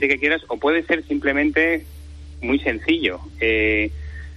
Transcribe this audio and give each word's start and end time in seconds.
que 0.00 0.18
quieras 0.18 0.42
o 0.48 0.58
puede 0.58 0.82
ser 0.82 1.04
simplemente 1.06 1.84
muy 2.42 2.58
sencillo. 2.58 3.20
Eh, 3.40 3.90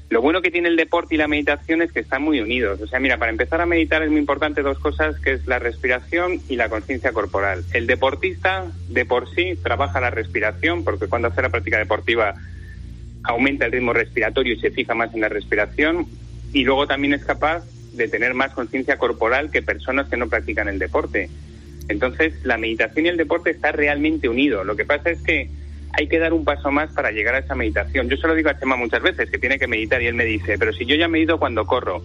lo 0.10 0.22
bueno 0.22 0.42
que 0.42 0.50
tiene 0.50 0.70
el 0.70 0.76
deporte 0.76 1.14
y 1.14 1.18
la 1.20 1.28
meditación 1.28 1.84
es 1.84 1.92
que 1.92 2.00
están 2.00 2.24
muy 2.24 2.40
unidos. 2.40 2.82
O 2.82 2.88
sea, 2.88 3.00
mira, 3.00 3.18
para 3.18 3.32
empezar 3.32 3.62
a 3.62 3.68
meditar 3.68 4.02
es 4.02 4.10
muy 4.10 4.20
importante 4.20 4.64
dos 4.64 4.80
cosas, 4.80 5.20
que 5.20 5.34
es 5.34 5.46
la 5.46 5.60
respiración 5.60 6.42
y 6.50 6.56
la 6.56 6.68
conciencia 6.68 7.12
corporal. 7.12 7.64
El 7.74 7.86
deportista 7.86 8.72
de 8.88 9.06
por 9.06 9.30
sí 9.36 9.54
trabaja 9.62 10.02
la 10.02 10.10
respiración, 10.10 10.84
porque 10.84 11.08
cuando 11.08 11.28
hace 11.28 11.44
la 11.44 11.50
práctica 11.50 11.78
deportiva 11.78 12.34
aumenta 13.24 13.66
el 13.66 13.72
ritmo 13.72 13.94
respiratorio 13.94 14.56
y 14.56 14.60
se 14.60 14.72
fija 14.72 14.96
más 14.96 15.14
en 15.14 15.22
la 15.22 15.30
respiración, 15.30 16.08
y 16.54 16.64
luego 16.64 16.88
también 16.88 17.14
es 17.14 17.24
capaz 17.24 17.64
de 17.94 18.08
tener 18.08 18.34
más 18.34 18.52
conciencia 18.54 18.98
corporal 18.98 19.52
que 19.52 19.62
personas 19.62 20.10
que 20.10 20.18
no 20.18 20.28
practican 20.28 20.68
el 20.70 20.80
deporte. 20.80 21.30
Entonces, 21.90 22.34
la 22.44 22.58
meditación 22.58 23.06
y 23.06 23.10
el 23.10 23.18
deporte 23.18 23.50
están 23.50 23.74
realmente 23.74 24.30
unidos. 24.30 24.66
Lo 24.66 24.76
que 24.76 24.86
pasa 24.86 25.10
es 25.10 25.22
que 25.22 25.50
hay 25.92 26.08
que 26.08 26.20
dar 26.20 26.34
un 26.34 26.46
paso 26.46 26.72
más 26.72 26.92
para 26.94 27.12
llegar 27.12 27.36
a 27.36 27.40
esa 27.40 27.56
meditación. 27.56 28.08
Yo 28.10 28.18
se 28.18 28.28
lo 28.28 28.36
digo 28.36 28.50
a 28.50 28.60
Chema 28.60 28.76
muchas 28.76 29.02
veces, 29.02 29.30
que 29.30 29.38
tiene 29.38 29.58
que 29.58 29.68
meditar, 29.68 30.02
y 30.02 30.08
él 30.08 30.14
me 30.14 30.26
dice, 30.26 30.58
pero 30.58 30.72
si 30.72 30.86
yo 30.86 30.96
ya 30.96 31.08
medito 31.08 31.40
cuando 31.40 31.66
corro. 31.66 32.04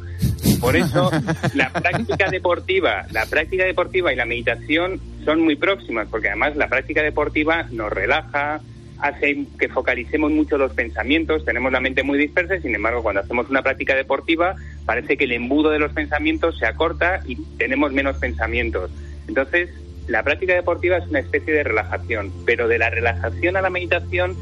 Por 0.61 0.77
eso, 0.77 1.11
la 1.55 1.71
práctica 1.71 2.31
deportiva, 2.31 3.07
la 3.13 3.27
práctica 3.27 3.65
deportiva 3.65 4.13
y 4.13 4.17
la 4.17 4.25
meditación 4.25 5.01
son 5.25 5.43
muy 5.43 5.57
próximas, 5.57 6.09
porque 6.11 6.29
además 6.29 6.57
la 6.57 6.69
práctica 6.69 7.03
deportiva 7.03 7.67
nos 7.71 7.93
relaja, 7.93 8.61
hace 8.99 9.45
que 9.59 9.69
focalicemos 9.69 10.31
mucho 10.31 10.57
los 10.57 10.73
pensamientos, 10.73 11.45
tenemos 11.45 11.71
la 11.71 11.81
mente 11.81 12.03
muy 12.03 12.19
dispersa, 12.19 12.59
sin 12.61 12.75
embargo, 12.75 13.03
cuando 13.03 13.21
hacemos 13.21 13.51
una 13.51 13.63
práctica 13.63 13.95
deportiva, 13.95 14.55
parece 14.87 15.19
que 15.19 15.25
el 15.25 15.33
embudo 15.33 15.71
de 15.71 15.79
los 15.79 15.93
pensamientos 15.93 16.59
se 16.59 16.67
acorta 16.67 17.21
y 17.27 17.37
tenemos 17.59 17.93
menos 17.93 18.17
pensamientos. 18.17 18.91
Entonces, 19.29 19.71
la 20.07 20.23
práctica 20.23 20.55
deportiva 20.55 20.99
es 20.99 21.07
una 21.09 21.21
especie 21.21 21.53
de 21.53 21.63
relajación, 21.63 22.33
pero 22.45 22.69
de 22.69 22.79
la 22.79 22.91
relajación 22.91 23.57
a 23.57 23.63
la 23.63 23.71
meditación 23.71 24.37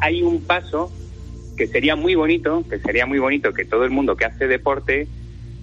hay 0.00 0.22
un 0.22 0.42
paso 0.42 0.92
que 1.56 1.66
sería 1.66 1.96
muy 1.96 2.14
bonito, 2.14 2.64
que 2.68 2.78
sería 2.78 3.06
muy 3.06 3.18
bonito 3.18 3.52
que 3.52 3.64
todo 3.64 3.84
el 3.84 3.90
mundo 3.90 4.16
que 4.16 4.26
hace 4.26 4.46
deporte 4.46 5.08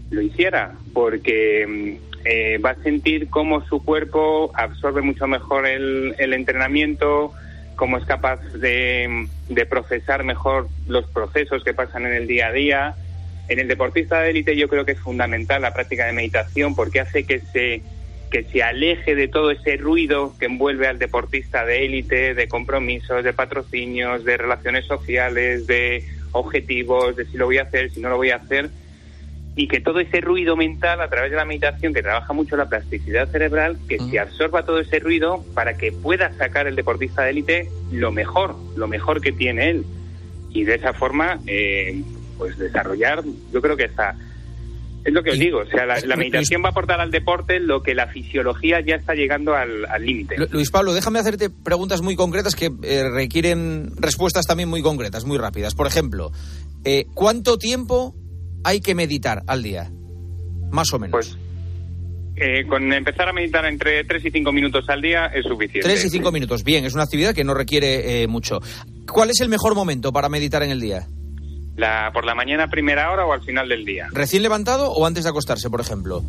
lo 0.09 0.21
hiciera, 0.21 0.73
porque 0.93 1.65
mm, 1.67 2.25
eh, 2.25 2.57
va 2.57 2.71
a 2.71 2.83
sentir 2.83 3.29
cómo 3.29 3.65
su 3.67 3.83
cuerpo 3.83 4.51
absorbe 4.55 5.01
mucho 5.01 5.27
mejor 5.27 5.67
el, 5.67 6.15
entrenamiento, 6.17 7.31
cómo 7.75 7.97
es 7.97 8.05
capaz 8.05 8.41
de, 8.53 9.27
de, 9.49 9.65
procesar 9.65 10.23
mejor 10.23 10.67
los 10.87 11.05
procesos 11.07 11.63
que 11.63 11.73
pasan 11.73 12.05
en 12.05 12.13
el 12.13 12.27
día 12.27 12.47
a 12.47 12.51
día. 12.51 12.95
En 13.49 13.59
el 13.59 13.67
deportista 13.67 14.21
de 14.21 14.29
élite 14.29 14.55
yo 14.55 14.69
creo 14.69 14.85
que 14.85 14.93
es 14.93 14.99
fundamental 14.99 15.61
la 15.61 15.73
práctica 15.73 16.05
de 16.05 16.13
meditación 16.13 16.75
porque 16.75 17.01
hace 17.01 17.25
que 17.25 17.39
se, 17.39 17.81
que 18.33 18.43
se 18.45 18.63
aleje 18.63 19.13
de 19.13 19.27
todo 19.27 19.51
ese 19.51 19.77
ruido 19.77 20.33
que 20.39 20.47
envuelve 20.47 20.87
al 20.87 20.97
deportista 20.97 21.65
de 21.65 21.85
élite, 21.85 22.33
de 22.33 22.47
compromisos, 22.47 23.23
de 23.23 23.31
patrocinios, 23.31 24.25
de 24.25 24.37
relaciones 24.37 24.85
sociales, 24.87 25.67
de 25.67 26.03
objetivos, 26.31 27.15
de 27.15 27.25
si 27.27 27.37
lo 27.37 27.45
voy 27.45 27.59
a 27.59 27.61
hacer, 27.61 27.91
si 27.91 28.01
no 28.01 28.09
lo 28.09 28.17
voy 28.17 28.31
a 28.31 28.37
hacer 28.37 28.71
y 29.55 29.67
que 29.67 29.79
todo 29.79 29.99
ese 29.99 30.19
ruido 30.19 30.55
mental 30.55 30.99
a 30.99 31.09
través 31.09 31.29
de 31.29 31.37
la 31.37 31.45
meditación 31.45 31.93
que 31.93 32.01
trabaja 32.01 32.33
mucho 32.33 32.57
la 32.57 32.69
plasticidad 32.69 33.29
cerebral, 33.29 33.77
que 33.87 33.99
se 33.99 34.19
absorba 34.19 34.65
todo 34.65 34.79
ese 34.79 34.97
ruido 34.97 35.45
para 35.53 35.77
que 35.77 35.91
pueda 35.91 36.33
sacar 36.33 36.65
el 36.65 36.75
deportista 36.75 37.21
de 37.21 37.29
élite 37.29 37.69
lo 37.91 38.11
mejor, 38.11 38.55
lo 38.75 38.87
mejor 38.87 39.21
que 39.21 39.31
tiene 39.31 39.69
él. 39.69 39.85
Y 40.49 40.63
de 40.63 40.73
esa 40.73 40.93
forma, 40.93 41.39
eh, 41.45 42.01
pues 42.39 42.57
desarrollar, 42.57 43.23
yo 43.51 43.61
creo 43.61 43.77
que 43.77 43.85
está... 43.85 44.15
Es 45.05 45.11
lo 45.11 45.21
que 45.21 45.31
os 45.31 45.39
digo, 45.39 45.59
o 45.59 45.65
sea, 45.65 45.85
la, 45.85 45.99
la, 45.99 46.15
meditación 46.15 46.63
va 46.63 46.67
a 46.67 46.71
aportar 46.71 47.01
al 47.01 47.11
deporte 47.11 47.59
lo 47.59 47.83
que 47.83 47.93
la 47.93 48.07
fisiología 48.07 48.79
ya 48.79 48.95
está 48.95 49.13
llegando 49.13 49.53
al 49.53 49.85
límite. 49.99 50.35
Luis 50.49 50.71
Pablo, 50.71 50.93
déjame 50.93 51.19
hacerte 51.19 51.49
preguntas 51.49 52.01
muy 52.01 52.15
concretas 52.15 52.55
que 52.55 52.71
eh, 52.83 53.03
requieren 53.09 53.91
respuestas 53.97 54.45
también 54.45 54.69
muy 54.69 54.81
concretas, 54.81 55.25
muy 55.25 55.37
rápidas. 55.37 55.75
Por 55.75 55.87
ejemplo, 55.87 56.31
eh, 56.85 57.05
¿cuánto 57.13 57.57
tiempo 57.57 58.15
hay 58.63 58.79
que 58.79 58.95
meditar 58.95 59.43
al 59.47 59.61
día? 59.61 59.91
Más 60.71 60.93
o 60.93 60.99
menos. 60.99 61.11
Pues 61.11 61.37
eh, 62.37 62.65
con 62.65 62.91
empezar 62.93 63.27
a 63.27 63.33
meditar 63.33 63.65
entre 63.65 64.05
3 64.05 64.25
y 64.25 64.31
5 64.31 64.51
minutos 64.53 64.85
al 64.87 65.01
día 65.01 65.25
es 65.27 65.43
suficiente. 65.43 65.81
3 65.81 66.05
y 66.05 66.09
5 66.11 66.31
minutos, 66.31 66.63
bien, 66.63 66.85
es 66.85 66.93
una 66.93 67.03
actividad 67.03 67.35
que 67.35 67.43
no 67.43 67.53
requiere 67.53 68.25
mucho. 68.29 68.61
¿Cuál 69.11 69.31
es 69.31 69.41
el 69.41 69.49
mejor 69.49 69.75
momento 69.75 70.13
para 70.13 70.29
meditar 70.29 70.63
en 70.63 70.71
el 70.71 70.79
día? 70.79 71.07
La, 71.75 72.11
por 72.13 72.25
la 72.25 72.35
mañana 72.35 72.69
primera 72.69 73.11
hora 73.11 73.25
o 73.25 73.33
al 73.33 73.41
final 73.41 73.67
del 73.67 73.83
día. 73.83 74.07
¿Recién 74.11 74.43
levantado 74.43 74.91
o 74.91 75.05
antes 75.05 75.23
de 75.23 75.31
acostarse, 75.31 75.69
por 75.69 75.81
ejemplo? 75.81 76.23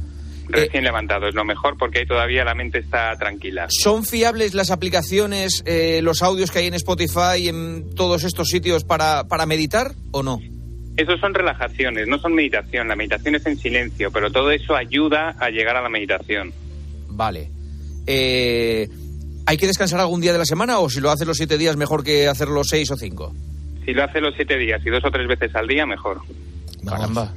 Recién 0.48 0.84
eh, 0.84 0.86
levantado, 0.86 1.26
es 1.28 1.34
lo 1.34 1.44
mejor 1.44 1.76
porque 1.78 2.00
ahí 2.00 2.06
todavía 2.06 2.44
la 2.44 2.54
mente 2.54 2.78
está 2.78 3.16
tranquila. 3.18 3.66
¿Son 3.68 4.04
fiables 4.04 4.54
las 4.54 4.70
aplicaciones, 4.70 5.62
eh, 5.66 6.00
los 6.02 6.22
audios 6.22 6.50
que 6.50 6.60
hay 6.60 6.66
en 6.66 6.74
Spotify, 6.74 7.38
y 7.38 7.48
en 7.48 7.94
todos 7.94 8.24
estos 8.24 8.48
sitios 8.48 8.84
para, 8.84 9.24
para 9.24 9.46
meditar 9.46 9.92
o 10.12 10.22
no? 10.22 10.38
Esos 10.96 11.18
son 11.20 11.34
relajaciones, 11.34 12.06
no 12.06 12.18
son 12.18 12.34
meditación. 12.34 12.88
La 12.88 12.94
meditación 12.94 13.34
es 13.34 13.46
en 13.46 13.58
silencio, 13.58 14.12
pero 14.12 14.30
todo 14.30 14.50
eso 14.50 14.76
ayuda 14.76 15.34
a 15.40 15.50
llegar 15.50 15.76
a 15.76 15.82
la 15.82 15.88
meditación. 15.88 16.52
Vale. 17.08 17.50
Eh, 18.06 18.88
¿Hay 19.46 19.56
que 19.56 19.66
descansar 19.66 20.00
algún 20.00 20.20
día 20.20 20.32
de 20.32 20.38
la 20.38 20.44
semana 20.44 20.78
o 20.78 20.88
si 20.88 21.00
lo 21.00 21.10
hace 21.10 21.24
los 21.24 21.36
siete 21.36 21.58
días 21.58 21.76
mejor 21.76 22.04
que 22.04 22.28
hacerlo 22.28 22.62
seis 22.64 22.90
o 22.90 22.96
cinco? 22.96 23.34
Si 23.84 23.92
lo 23.92 24.04
hace 24.04 24.20
los 24.20 24.34
siete 24.34 24.56
días 24.56 24.80
y 24.84 24.90
dos 24.90 25.04
o 25.04 25.10
tres 25.10 25.26
veces 25.26 25.54
al 25.54 25.66
día, 25.66 25.86
mejor. 25.86 26.20
Caramba. 26.86 27.32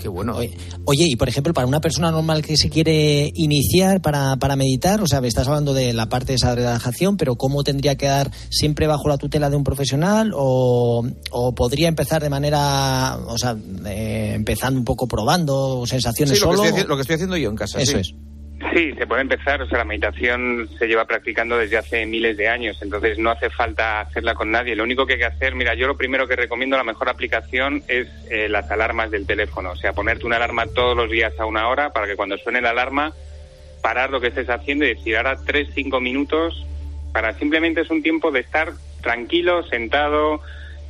Qué 0.00 0.08
bueno. 0.08 0.36
Oye, 0.84 1.04
y 1.06 1.14
por 1.14 1.28
ejemplo, 1.28 1.54
para 1.54 1.68
una 1.68 1.80
persona 1.80 2.10
normal 2.10 2.42
que 2.42 2.56
se 2.56 2.68
quiere 2.68 3.30
iniciar 3.36 4.02
para, 4.02 4.34
para 4.36 4.56
meditar, 4.56 5.00
o 5.00 5.06
sea, 5.06 5.20
me 5.20 5.28
estás 5.28 5.46
hablando 5.46 5.74
de 5.74 5.92
la 5.92 6.08
parte 6.08 6.32
de 6.32 6.36
esa 6.36 6.56
relajación, 6.56 7.16
pero 7.16 7.36
¿cómo 7.36 7.62
tendría 7.62 7.96
que 7.96 8.06
dar 8.06 8.32
siempre 8.50 8.88
bajo 8.88 9.08
la 9.08 9.16
tutela 9.16 9.48
de 9.48 9.54
un 9.54 9.62
profesional 9.62 10.32
o, 10.34 11.06
o 11.30 11.54
podría 11.54 11.86
empezar 11.86 12.20
de 12.20 12.30
manera, 12.30 13.16
o 13.28 13.38
sea, 13.38 13.56
eh, 13.86 14.32
empezando 14.34 14.80
un 14.80 14.84
poco 14.84 15.06
probando 15.06 15.86
sensaciones 15.86 16.36
sí, 16.36 16.44
lo 16.44 16.50
solo? 16.50 16.62
Que 16.62 16.68
estoy, 16.70 16.88
lo 16.88 16.96
que 16.96 17.02
estoy 17.02 17.14
haciendo 17.14 17.36
yo 17.36 17.50
en 17.50 17.56
casa. 17.56 17.80
Eso 17.80 17.92
sí. 17.92 17.98
es. 18.00 18.31
Sí, 18.72 18.94
se 18.94 19.06
puede 19.06 19.22
empezar. 19.22 19.60
O 19.60 19.68
sea, 19.68 19.78
la 19.78 19.84
meditación 19.84 20.68
se 20.78 20.86
lleva 20.86 21.04
practicando 21.04 21.58
desde 21.58 21.76
hace 21.76 22.06
miles 22.06 22.36
de 22.36 22.48
años, 22.48 22.80
entonces 22.80 23.18
no 23.18 23.30
hace 23.30 23.50
falta 23.50 24.00
hacerla 24.00 24.34
con 24.34 24.50
nadie. 24.50 24.74
Lo 24.74 24.84
único 24.84 25.04
que 25.04 25.14
hay 25.14 25.18
que 25.18 25.24
hacer, 25.26 25.54
mira, 25.54 25.74
yo 25.74 25.86
lo 25.86 25.96
primero 25.96 26.26
que 26.26 26.36
recomiendo, 26.36 26.76
la 26.76 26.84
mejor 26.84 27.08
aplicación 27.08 27.82
es 27.88 28.08
eh, 28.30 28.48
las 28.48 28.70
alarmas 28.70 29.10
del 29.10 29.26
teléfono. 29.26 29.72
O 29.72 29.76
sea, 29.76 29.92
ponerte 29.92 30.26
una 30.26 30.36
alarma 30.36 30.66
todos 30.66 30.96
los 30.96 31.10
días 31.10 31.38
a 31.38 31.44
una 31.44 31.68
hora 31.68 31.92
para 31.92 32.06
que 32.06 32.16
cuando 32.16 32.38
suene 32.38 32.62
la 32.62 32.70
alarma, 32.70 33.12
parar 33.82 34.10
lo 34.10 34.20
que 34.20 34.28
estés 34.28 34.48
haciendo 34.48 34.86
y 34.86 34.94
decir 34.94 35.16
ahora 35.16 35.36
tres, 35.44 35.68
cinco 35.74 36.00
minutos 36.00 36.66
para 37.12 37.34
simplemente 37.34 37.82
es 37.82 37.90
un 37.90 38.02
tiempo 38.02 38.30
de 38.30 38.40
estar 38.40 38.72
tranquilo, 39.02 39.62
sentado, 39.64 40.40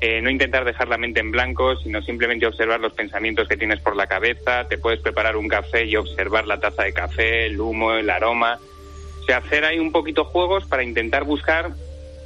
eh, 0.05 0.21
no 0.21 0.31
intentar 0.31 0.65
dejar 0.65 0.89
la 0.89 0.99
mente 0.99 1.21
en 1.21 1.31
blanco, 1.31 1.77
sino 1.77 2.03
simplemente 2.03 2.45
observar 2.45 2.81
los 2.81 2.93
pensamientos 2.93 3.47
que 3.47 3.57
tienes 3.57 3.79
por 3.79 3.95
la 3.95 4.09
cabeza. 4.09 4.67
Te 4.69 4.77
puedes 4.77 4.99
preparar 4.99 5.37
un 5.37 5.47
café 5.47 5.85
y 5.85 5.95
observar 5.95 6.45
la 6.49 6.59
taza 6.59 6.83
de 6.83 6.93
café, 6.93 7.47
el 7.47 7.61
humo, 7.61 7.93
el 7.93 8.11
aroma. 8.11 8.59
O 9.21 9.25
sea, 9.25 9.37
hacer 9.37 9.65
ahí 9.65 9.79
un 9.79 9.93
poquito 9.93 10.25
juegos 10.25 10.67
para 10.67 10.83
intentar 10.83 11.23
buscar 11.23 11.71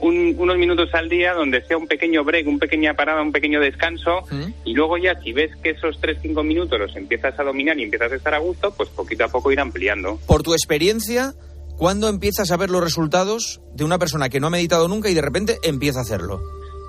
un, 0.01 0.35
unos 0.39 0.57
minutos 0.57 0.89
al 0.95 1.11
día 1.11 1.35
donde 1.35 1.63
sea 1.67 1.77
un 1.77 1.87
pequeño 1.87 2.25
break, 2.25 2.49
una 2.49 2.61
pequeña 2.61 2.95
parada, 2.95 3.21
un 3.21 3.31
pequeño 3.31 3.61
descanso. 3.61 4.23
¿Mm? 4.31 4.55
Y 4.65 4.73
luego 4.73 4.97
ya, 4.97 5.21
si 5.21 5.35
ves 5.35 5.51
que 5.63 5.73
esos 5.73 6.01
3-5 6.01 6.43
minutos 6.43 6.81
los 6.81 6.97
empiezas 6.97 7.39
a 7.39 7.43
dominar 7.43 7.79
y 7.79 7.83
empiezas 7.83 8.11
a 8.11 8.17
estar 8.17 8.33
a 8.33 8.39
gusto, 8.39 8.73
pues 8.75 8.89
poquito 8.89 9.25
a 9.25 9.29
poco 9.29 9.53
ir 9.53 9.61
ampliando. 9.61 10.19
Por 10.27 10.43
tu 10.43 10.55
experiencia, 10.55 11.35
¿cuándo 11.77 12.09
empiezas 12.09 12.51
a 12.53 12.57
ver 12.57 12.71
los 12.71 12.83
resultados 12.83 13.61
de 13.75 13.85
una 13.85 13.99
persona 13.99 14.31
que 14.31 14.41
no 14.41 14.47
ha 14.47 14.51
meditado 14.51 14.89
nunca 14.89 15.11
y 15.11 15.15
de 15.15 15.21
repente 15.21 15.59
empieza 15.63 15.99
a 15.99 16.03
hacerlo? 16.05 16.41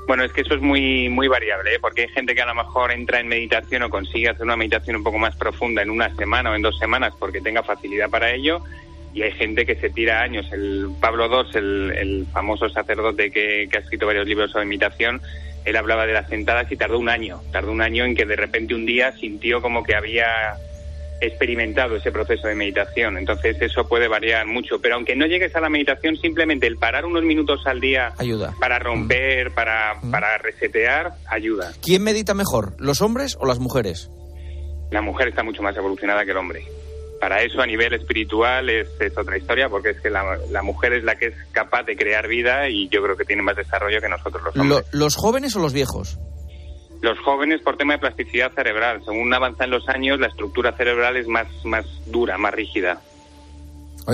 Bueno, 0.08 0.24
es 0.24 0.32
que 0.32 0.40
eso 0.40 0.56
es 0.56 0.62
muy 0.62 1.10
muy 1.10 1.28
variable, 1.28 1.76
¿eh? 1.76 1.80
porque 1.82 2.04
hay 2.04 2.08
gente 2.08 2.34
que 2.34 2.42
a 2.42 2.46
lo 2.46 2.56
mejor 2.56 2.94
entra 2.94 3.20
en 3.20 3.28
meditación 3.28 3.84
o 3.84 3.90
consigue 3.90 4.30
hacer 4.30 4.44
una 4.44 4.56
meditación 4.56 4.96
un 4.96 5.04
poco 5.04 5.18
más 5.18 5.36
profunda 5.36 5.82
en 5.82 5.90
una 5.90 6.16
semana 6.16 6.50
o 6.50 6.56
en 6.56 6.62
dos 6.62 6.80
semanas 6.80 7.14
porque 7.20 7.42
tenga 7.42 7.62
facilidad 7.62 8.10
para 8.10 8.32
ello, 8.32 8.64
y 9.14 9.24
hay 9.24 9.34
gente 9.34 9.66
que 9.66 9.76
se 9.76 9.90
tira 9.90 10.22
años. 10.22 10.50
El 10.54 10.92
Pablo 11.02 11.28
II, 11.30 11.50
el, 11.56 11.92
el 11.98 12.26
famoso 12.32 12.70
sacerdote 12.70 13.32
que, 13.32 13.68
que 13.70 13.78
ha 13.78 13.82
escrito 13.82 14.06
varios 14.06 14.26
libros 14.26 14.52
sobre 14.52 14.66
meditación, 14.66 15.22
él 15.66 15.76
hablaba 15.76 16.06
de 16.06 16.14
las 16.14 16.30
sentadas 16.30 16.72
y 16.72 16.78
tardó 16.78 17.00
un 17.00 17.10
año, 17.10 17.42
tardó 17.52 17.74
un 17.74 17.82
año 17.82 18.06
en 18.06 18.16
que 18.16 18.26
de 18.26 18.38
repente 18.38 18.74
un 18.74 18.86
día 18.86 19.12
sintió 19.12 19.62
como 19.62 19.84
que 19.84 19.96
había 19.96 20.56
experimentado 21.22 21.96
ese 21.96 22.12
proceso 22.12 22.48
de 22.48 22.56
meditación. 22.56 23.18
Entonces 23.18 23.58
eso 23.62 23.88
puede 23.88 24.08
variar 24.08 24.46
mucho, 24.46 24.80
pero 24.80 24.96
aunque 24.96 25.16
no 25.16 25.26
llegues 25.26 25.56
a 25.56 25.62
la 25.62 25.70
meditación, 25.70 26.16
simplemente 26.18 26.68
el 26.68 26.78
parar 26.78 27.06
unos 27.06 27.24
minutos 27.24 27.62
al 27.66 27.80
día 27.80 28.14
Ayuda. 28.18 28.54
para 28.60 28.80
romper, 28.80 29.52
para, 29.52 30.00
para 30.12 30.38
resetear, 30.38 31.14
ayuda. 31.28 31.74
¿Quién 31.82 32.04
medita 32.04 32.34
mejor, 32.34 32.76
los 32.80 33.02
hombres 33.02 33.38
o 33.40 33.46
las 33.46 33.60
mujeres? 33.60 34.10
La 34.92 35.02
mujer 35.02 35.30
está 35.30 35.44
mucho 35.44 35.62
más 35.62 35.76
evolucionada 35.76 36.24
que 36.24 36.32
el 36.32 36.38
hombre. 36.38 36.66
Para 37.20 37.42
eso 37.42 37.62
a 37.62 37.66
nivel 37.66 37.94
espiritual 37.94 38.70
es, 38.70 38.88
es 39.00 39.18
otra 39.18 39.38
historia, 39.38 39.70
porque 39.70 39.90
es 39.90 40.02
que 40.02 40.10
la, 40.10 40.38
la, 40.52 40.62
mujer 40.62 40.94
es 40.94 41.04
la 41.04 41.16
que 41.16 41.28
es 41.28 41.36
capaz 41.52 41.84
de 41.84 41.98
crear 41.98 42.28
vida 42.28 42.70
y 42.70 42.88
yo 42.90 43.02
creo 43.02 43.18
que 43.18 43.26
tiene 43.26 43.42
más 43.42 43.56
desarrollo 43.56 44.00
que 44.00 44.08
nosotros 44.08 44.44
los 44.44 44.56
hombres. 44.56 44.86
Lo, 44.92 45.00
¿Los 45.00 45.16
jóvenes 45.16 45.56
o 45.56 45.60
los 45.60 45.74
viejos? 45.74 46.20
Los 47.02 47.20
jóvenes 47.20 47.62
por 47.62 47.78
tema 47.78 47.94
de 47.94 48.00
plasticidad 48.00 48.52
cerebral. 48.54 49.04
Según 49.06 49.34
avanzan 49.34 49.70
los 49.70 49.88
años, 49.90 50.20
la 50.20 50.28
estructura 50.28 50.72
cerebral 50.74 51.18
es 51.18 51.28
más, 51.28 51.48
más 51.64 51.86
dura, 52.08 52.38
más 52.38 52.54
rígida. 52.54 53.02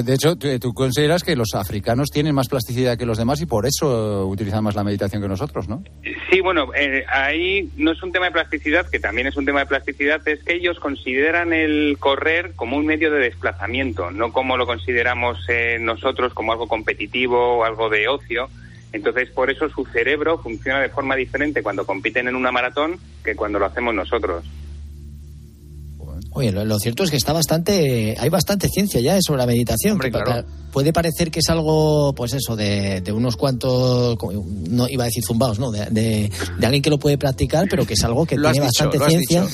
De 0.01 0.15
hecho, 0.15 0.35
tú, 0.35 0.73
consideras 0.73 1.23
que 1.23 1.35
los 1.35 1.53
africanos 1.53 2.09
tienen 2.09 2.33
más 2.33 2.49
plasticidad 2.49 2.97
que 2.97 3.05
los 3.05 3.19
demás 3.19 3.39
y 3.41 3.45
por 3.45 3.67
eso 3.67 4.25
utilizan 4.25 4.63
más 4.63 4.73
la 4.73 4.83
meditación 4.83 5.21
que 5.21 5.27
nosotros, 5.27 5.69
¿no? 5.69 5.83
Sí, 6.31 6.41
bueno, 6.41 6.73
eh, 6.73 7.05
ahí 7.07 7.69
no 7.77 7.91
es 7.91 8.01
un 8.01 8.11
tema 8.11 8.25
de 8.25 8.31
plasticidad, 8.31 8.89
que 8.89 8.99
también 8.99 9.27
es 9.27 9.37
un 9.37 9.45
tema 9.45 9.59
de 9.59 9.65
plasticidad, 9.67 10.27
es 10.27 10.43
que 10.43 10.55
ellos 10.55 10.79
consideran 10.79 11.53
el 11.53 11.97
correr 11.99 12.53
como 12.55 12.75
un 12.75 12.87
medio 12.87 13.11
de 13.11 13.19
desplazamiento, 13.19 14.09
no 14.09 14.33
como 14.33 14.57
lo 14.57 14.65
consideramos 14.65 15.37
eh, 15.47 15.77
nosotros 15.79 16.33
como 16.33 16.53
algo 16.53 16.67
competitivo 16.67 17.57
o 17.57 17.63
algo 17.63 17.89
de 17.89 18.07
ocio. 18.07 18.49
Entonces, 18.93 19.29
por 19.31 19.49
eso 19.49 19.67
su 19.69 19.85
cerebro 19.85 20.37
funciona 20.37 20.79
de 20.79 20.89
forma 20.89 21.15
diferente 21.15 21.63
cuando 21.63 21.85
compiten 21.85 22.27
en 22.27 22.35
una 22.35 22.51
maratón 22.51 22.99
que 23.23 23.35
cuando 23.35 23.57
lo 23.59 23.65
hacemos 23.65 23.93
nosotros. 23.93 24.45
Oye, 26.35 26.51
lo, 26.51 26.79
cierto 26.79 27.03
es 27.03 27.11
que 27.11 27.17
está 27.17 27.31
bastante, 27.31 28.15
hay 28.19 28.29
bastante 28.29 28.67
ciencia 28.67 28.99
ya 28.99 29.19
sobre 29.21 29.39
la 29.39 29.45
meditación. 29.45 29.99
Puede 30.71 30.91
parecer 30.91 31.29
que 31.29 31.39
es 31.39 31.49
algo, 31.49 32.13
pues 32.15 32.33
eso, 32.33 32.55
de, 32.55 33.03
unos 33.13 33.37
cuantos, 33.37 34.17
no 34.69 34.89
iba 34.89 35.03
a 35.03 35.05
decir 35.05 35.23
zumbaos, 35.23 35.59
¿no? 35.59 35.71
De, 35.71 36.31
alguien 36.63 36.81
que 36.81 36.89
lo 36.89 36.97
puede 36.97 37.19
practicar, 37.19 37.67
pero 37.69 37.85
que 37.85 37.93
es 37.93 38.03
algo 38.03 38.25
que 38.25 38.35
tiene 38.35 38.59
bastante 38.59 38.97
ciencia. 39.07 39.45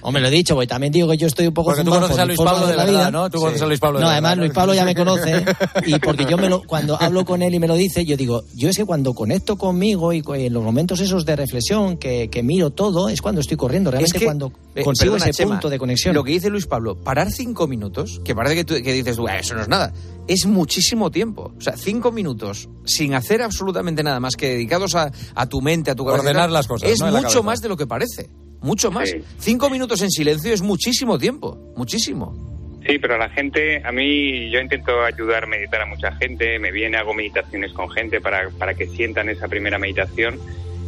Hombre, 0.00 0.22
lo 0.22 0.28
he 0.28 0.30
dicho, 0.30 0.54
voy. 0.54 0.66
También 0.66 0.92
digo 0.92 1.08
que 1.08 1.18
yo 1.18 1.26
estoy 1.26 1.48
un 1.48 1.54
poco 1.54 1.70
porque 1.70 1.84
tú 1.84 1.90
conoces 1.90 2.18
a 2.18 2.24
Luis 2.24 2.38
Pablo 2.38 2.66
de 2.66 2.76
la 2.76 2.86
vida, 2.86 3.10
¿no? 3.10 3.28
Tú 3.28 3.38
conoces 3.38 3.60
a 3.60 3.66
Luis 3.66 3.80
Pablo. 3.80 4.00
no, 4.00 4.08
además 4.08 4.38
Luis 4.38 4.52
Pablo 4.52 4.72
ya 4.74 4.86
me 4.86 4.94
conoce 4.94 5.44
y 5.86 5.98
porque 5.98 6.24
yo 6.24 6.38
me 6.38 6.48
lo, 6.48 6.62
cuando 6.62 7.00
hablo 7.00 7.24
con 7.26 7.42
él 7.42 7.54
y 7.54 7.58
me 7.58 7.68
lo 7.68 7.74
dice, 7.74 8.06
yo 8.06 8.16
digo, 8.16 8.44
yo 8.54 8.70
es 8.70 8.76
que 8.76 8.86
cuando 8.86 9.14
conecto 9.14 9.56
conmigo 9.56 10.12
y 10.12 10.22
en 10.26 10.52
los 10.52 10.62
momentos 10.62 11.00
esos 11.00 11.26
de 11.26 11.36
reflexión 11.36 11.98
que, 11.98 12.42
miro 12.42 12.70
todo 12.70 13.08
es 13.08 13.20
cuando 13.20 13.40
estoy 13.40 13.56
corriendo. 13.56 13.90
Realmente 13.90 14.24
cuando 14.24 14.52
eh, 14.74 14.82
consigo 14.82 15.16
ese 15.16 15.32
punto 15.36 15.68
de 15.68 15.78
conexión. 15.78 16.14
Lo 16.14 16.24
que 16.24 16.32
dice 16.32 16.50
Luis 16.50 16.66
Pablo, 16.66 16.96
parar 16.96 17.30
cinco 17.30 17.66
minutos, 17.66 18.20
que 18.24 18.34
parece 18.34 18.54
que, 18.56 18.64
tú, 18.64 18.74
que 18.74 18.92
dices, 18.92 19.18
eso 19.18 19.54
no 19.54 19.62
es 19.62 19.68
nada, 19.68 19.92
es 20.28 20.46
muchísimo 20.46 21.10
tiempo. 21.10 21.52
O 21.56 21.60
sea, 21.60 21.76
cinco 21.76 22.12
minutos 22.12 22.68
sin 22.84 23.14
hacer 23.14 23.42
absolutamente 23.42 24.02
nada 24.02 24.20
más 24.20 24.36
que 24.36 24.48
dedicados 24.48 24.94
a, 24.94 25.10
tu 25.48 25.60
mente, 25.60 25.90
a 25.90 25.94
tu 25.94 26.04
cabeza. 26.04 26.22
Ordenar 26.22 26.50
las 26.50 26.66
cosas. 26.66 26.90
Es 26.90 27.00
mucho 27.02 27.42
más 27.42 27.60
de 27.60 27.68
lo 27.68 27.76
que 27.76 27.86
parece. 27.86 28.30
Mucho 28.60 28.90
más. 28.90 29.14
Cinco 29.38 29.68
minutos 29.68 30.00
en 30.02 30.10
silencio 30.10 30.52
es 30.52 30.62
muchísimo 30.62 31.18
tiempo. 31.18 31.72
Muchísimo. 31.76 32.54
Sí, 32.86 32.98
pero 32.98 33.16
la 33.16 33.30
gente, 33.30 33.82
a 33.82 33.92
mí 33.92 34.50
yo 34.50 34.60
intento 34.60 35.02
ayudar 35.02 35.44
a 35.44 35.46
meditar 35.46 35.80
a 35.80 35.86
mucha 35.86 36.12
gente, 36.16 36.58
me 36.58 36.70
viene, 36.70 36.98
hago 36.98 37.14
meditaciones 37.14 37.72
con 37.72 37.90
gente 37.90 38.20
para, 38.20 38.50
para 38.50 38.74
que 38.74 38.86
sientan 38.88 39.30
esa 39.30 39.48
primera 39.48 39.78
meditación 39.78 40.38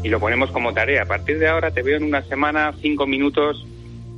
y 0.02 0.08
lo 0.08 0.20
ponemos 0.20 0.50
como 0.50 0.74
tarea. 0.74 1.02
A 1.02 1.06
partir 1.06 1.38
de 1.38 1.48
ahora 1.48 1.70
te 1.70 1.82
veo 1.82 1.96
en 1.96 2.04
una 2.04 2.22
semana, 2.22 2.74
cinco 2.82 3.06
minutos, 3.06 3.66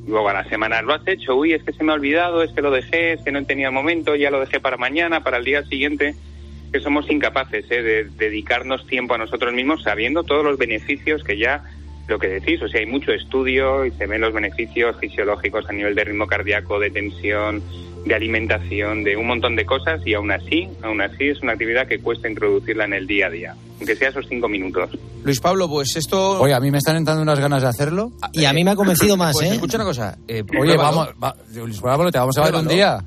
luego 0.08 0.28
a 0.30 0.32
la 0.32 0.44
semana 0.44 0.82
lo 0.82 0.94
has 0.94 1.06
hecho, 1.06 1.36
uy, 1.36 1.52
es 1.52 1.62
que 1.62 1.72
se 1.72 1.84
me 1.84 1.92
ha 1.92 1.94
olvidado, 1.94 2.42
es 2.42 2.52
que 2.52 2.62
lo 2.62 2.70
dejé, 2.70 3.12
es 3.12 3.20
que 3.22 3.30
no 3.30 3.44
tenía 3.44 3.70
momento, 3.70 4.16
ya 4.16 4.30
lo 4.30 4.40
dejé 4.40 4.58
para 4.58 4.76
mañana, 4.76 5.22
para 5.22 5.36
el 5.36 5.44
día 5.44 5.62
siguiente, 5.64 6.14
que 6.72 6.80
somos 6.80 7.10
incapaces 7.10 7.70
¿eh? 7.70 7.82
de 7.82 8.04
dedicarnos 8.04 8.86
tiempo 8.86 9.14
a 9.14 9.18
nosotros 9.18 9.52
mismos 9.52 9.82
sabiendo 9.82 10.24
todos 10.24 10.44
los 10.44 10.58
beneficios 10.58 11.22
que 11.22 11.38
ya 11.38 11.62
lo 12.08 12.18
que 12.18 12.28
decís, 12.28 12.60
o 12.62 12.68
sea, 12.68 12.80
hay 12.80 12.86
mucho 12.86 13.12
estudio 13.12 13.84
y 13.84 13.90
se 13.92 14.06
ven 14.06 14.22
los 14.22 14.32
beneficios 14.32 14.96
fisiológicos 14.98 15.68
a 15.68 15.72
nivel 15.72 15.94
de 15.94 16.04
ritmo 16.04 16.26
cardíaco, 16.26 16.80
de 16.80 16.90
tensión, 16.90 17.62
de 18.06 18.14
alimentación, 18.14 19.04
de 19.04 19.16
un 19.18 19.26
montón 19.26 19.56
de 19.56 19.66
cosas 19.66 20.00
y 20.06 20.14
aún 20.14 20.30
así, 20.30 20.68
aún 20.82 21.02
así 21.02 21.28
es 21.28 21.42
una 21.42 21.52
actividad 21.52 21.86
que 21.86 21.98
cuesta 21.98 22.28
introducirla 22.28 22.86
en 22.86 22.94
el 22.94 23.06
día 23.06 23.26
a 23.26 23.30
día, 23.30 23.54
aunque 23.78 23.96
sea 23.96 24.08
esos 24.08 24.26
cinco 24.28 24.48
minutos. 24.48 24.90
Luis 25.24 25.40
Pablo, 25.40 25.68
pues 25.68 25.96
esto... 25.96 26.40
Oye, 26.40 26.54
a 26.54 26.60
mí 26.60 26.70
me 26.70 26.78
están 26.78 26.96
entrando 26.96 27.22
unas 27.22 27.38
ganas 27.38 27.62
de 27.62 27.68
hacerlo. 27.68 28.12
Y 28.32 28.44
a 28.44 28.52
mí 28.52 28.64
me 28.64 28.72
ha 28.72 28.76
convencido 28.76 29.16
más, 29.16 29.36
pues 29.36 29.50
¿eh? 29.50 29.54
Escucha 29.54 29.76
una 29.76 29.84
cosa. 29.84 30.18
Eh, 30.26 30.44
Oye, 30.58 30.76
vamos, 30.76 31.08
Luis 31.54 31.80
Pablo, 31.80 32.10
te 32.10 32.18
vamos 32.18 32.36
a 32.38 32.44
ver 32.44 32.54
un 32.54 32.68
día. 32.68 32.98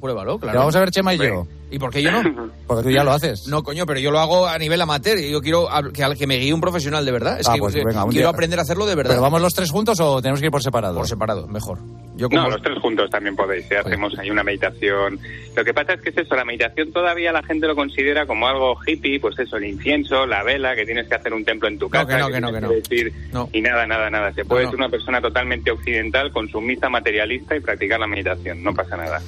Pruébalo, 0.00 0.38
claro. 0.38 0.52
Te 0.52 0.58
vamos 0.58 0.76
a 0.76 0.80
ver 0.80 0.90
Chema 0.90 1.14
y 1.14 1.18
yo. 1.18 1.46
¿Y 1.70 1.78
por 1.78 1.90
qué 1.90 2.02
yo 2.02 2.10
no? 2.10 2.22
Porque 2.66 2.82
tú 2.82 2.90
ya 2.90 3.04
lo 3.04 3.12
haces. 3.12 3.46
No, 3.48 3.62
coño, 3.62 3.86
pero 3.86 4.00
yo 4.00 4.10
lo 4.10 4.18
hago 4.18 4.46
a 4.46 4.58
nivel 4.58 4.80
amateur. 4.80 5.18
y 5.18 5.30
Yo 5.30 5.40
quiero 5.40 5.68
que, 5.92 6.04
que 6.18 6.26
me 6.26 6.36
guíe 6.36 6.52
un 6.52 6.60
profesional 6.60 7.04
de 7.04 7.12
verdad. 7.12 7.38
Es 7.38 7.48
ah, 7.48 7.54
que 7.54 7.60
pues 7.60 7.76
quiero 8.10 8.28
aprender 8.28 8.58
a 8.58 8.62
hacerlo 8.62 8.86
de 8.86 8.94
verdad. 8.94 9.12
¿Pero 9.12 9.22
vamos 9.22 9.40
los 9.40 9.54
tres 9.54 9.70
juntos 9.70 9.98
o 10.00 10.20
tenemos 10.20 10.40
que 10.40 10.46
ir 10.46 10.52
por 10.52 10.62
separado? 10.62 10.96
Por 10.96 11.08
separado, 11.08 11.46
mejor. 11.46 11.78
Yo 12.16 12.28
No, 12.28 12.48
los 12.48 12.60
tres 12.62 12.78
juntos 12.80 13.08
también 13.10 13.34
podéis. 13.34 13.70
¿eh? 13.70 13.78
Hacemos 13.78 14.18
ahí 14.18 14.30
una 14.30 14.42
meditación. 14.42 15.18
Lo 15.56 15.64
que 15.64 15.72
pasa 15.72 15.94
es 15.94 16.02
que 16.02 16.10
es 16.10 16.18
eso, 16.18 16.34
la 16.34 16.44
meditación 16.44 16.92
todavía 16.92 17.32
la 17.32 17.42
gente 17.42 17.66
lo 17.66 17.74
considera 17.74 18.26
como 18.26 18.46
algo 18.46 18.76
hippie, 18.86 19.20
pues 19.20 19.38
eso, 19.38 19.56
el 19.56 19.64
incienso, 19.64 20.19
la 20.26 20.42
vela, 20.42 20.74
que 20.74 20.84
tienes 20.84 21.08
que 21.08 21.14
hacer 21.14 21.32
un 21.32 21.44
templo 21.44 21.68
en 21.68 21.78
tu 21.78 21.88
casa. 21.88 22.18
No, 22.18 22.28
que 22.28 22.40
no, 22.40 22.52
que 22.52 22.60
no, 22.60 22.70
Decir, 22.70 23.12
Y 23.52 23.60
nada, 23.60 23.86
nada, 23.86 24.10
nada. 24.10 24.32
Se 24.32 24.44
puede 24.44 24.66
ser 24.66 24.76
una 24.76 24.88
persona 24.88 25.20
totalmente 25.20 25.70
occidental, 25.70 26.32
consumista, 26.32 26.88
materialista 26.88 27.56
y 27.56 27.60
practicar 27.60 28.00
la 28.00 28.06
meditación. 28.06 28.62
No 28.62 28.74
pasa 28.74 28.96
nada. 28.96 29.20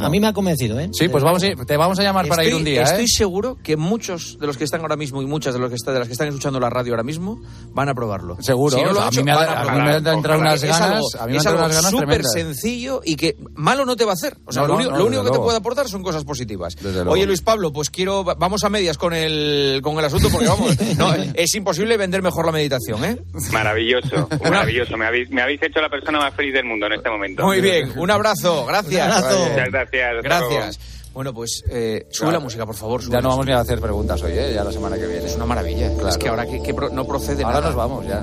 A 0.00 0.08
mí 0.08 0.20
me 0.20 0.28
ha 0.28 0.32
convencido, 0.32 0.78
¿eh? 0.80 0.88
Sí, 0.92 1.08
pues 1.08 1.22
vamos 1.22 1.42
te 1.66 1.76
vamos 1.76 1.98
a 1.98 2.02
llamar 2.02 2.26
para 2.28 2.44
ir 2.44 2.54
un 2.54 2.64
día. 2.64 2.80
¿eh? 2.80 2.84
Estoy 2.84 3.08
seguro 3.08 3.58
que 3.62 3.76
muchos 3.76 4.38
de 4.38 4.46
los 4.46 4.56
que 4.56 4.64
están 4.64 4.80
ahora 4.80 4.96
mismo 4.96 5.22
y 5.22 5.26
muchas 5.26 5.54
de, 5.54 5.60
los 5.60 5.70
que 5.70 5.76
de 5.90 5.98
las 5.98 6.08
que 6.08 6.12
están 6.12 6.28
escuchando 6.28 6.60
la 6.60 6.70
radio 6.70 6.92
ahora 6.92 7.02
mismo 7.02 7.40
van 7.72 7.88
a 7.88 7.94
probarlo. 7.94 8.36
Seguro. 8.40 8.76
a, 8.78 9.10
mí 9.10 9.22
me 9.22 9.32
ha, 9.32 9.96
entrado 9.96 10.40
unas 10.40 10.62
ganas. 10.62 11.14
a 11.18 11.26
mí 11.26 11.36
es 11.36 11.46
algo 11.46 11.70
súper 11.90 12.24
sencillo 12.24 13.00
y 13.04 13.16
que 13.16 13.36
malo 13.54 13.84
no 13.84 13.96
te 13.96 14.04
va 14.04 14.12
a 14.12 14.14
hacer. 14.14 14.36
O 14.44 14.52
sea, 14.52 14.66
lo, 14.66 14.76
único, 14.76 15.24
que 15.24 15.30
te 15.30 15.38
puede 15.38 15.58
aportar 15.58 15.88
son 15.88 16.02
cosas 16.02 16.24
positivas. 16.24 16.76
Oye, 17.06 17.26
Luis 17.26 17.42
Pablo, 17.42 17.72
pues 17.72 17.90
quiero. 17.90 18.24
Vamos 18.24 18.64
a 18.64 18.68
medias 18.68 18.98
con 18.98 19.12
el, 19.12 19.80
con 19.82 19.98
el 19.98 20.04
asunto 20.04 20.30
porque 20.38 20.48
vamos. 20.48 20.96
no, 20.98 21.14
es 21.34 21.54
imposible 21.54 21.96
vender 21.96 22.22
mejor 22.22 22.46
la 22.46 22.52
meditación, 22.52 23.04
¿eh? 23.04 23.18
Maravilloso, 23.52 24.28
maravilloso. 24.42 24.96
Me 24.96 25.06
habéis, 25.06 25.30
me 25.30 25.42
habéis 25.42 25.62
hecho 25.62 25.80
la 25.80 25.88
persona 25.88 26.18
más 26.18 26.34
feliz 26.34 26.52
del 26.54 26.64
mundo 26.64 26.86
en 26.86 26.94
este 26.94 27.10
momento. 27.10 27.44
Muy 27.44 27.60
bien, 27.60 27.92
un 27.96 28.10
abrazo. 28.10 28.66
Gracias. 28.66 29.24
Muchas 29.24 29.70
gracias. 29.70 30.22
Gracias. 30.22 30.80
Bueno, 31.12 31.32
pues 31.32 31.64
eh, 31.70 32.06
sube 32.10 32.30
la 32.30 32.40
música, 32.40 32.66
por 32.66 32.74
favor. 32.74 33.00
ya 33.00 33.22
no 33.22 33.30
vamos 33.30 33.46
ni 33.46 33.52
a 33.52 33.60
hacer 33.60 33.80
preguntas 33.80 34.22
hoy, 34.22 34.32
¿eh? 34.32 34.52
ya 34.54 34.62
la 34.62 34.70
semana 34.70 34.96
que 34.96 35.06
viene. 35.06 35.24
Es 35.24 35.34
una 35.36 35.46
maravilla. 35.46 35.90
Es 36.08 36.18
que 36.18 36.28
ahora 36.28 36.44
que, 36.44 36.74
no 36.92 37.06
procede 37.06 37.42
ahora 37.42 37.60
nada. 37.60 37.66
nos 37.68 37.74
vamos 37.74 38.06
ya. 38.06 38.22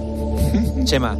Chema. 0.85 1.17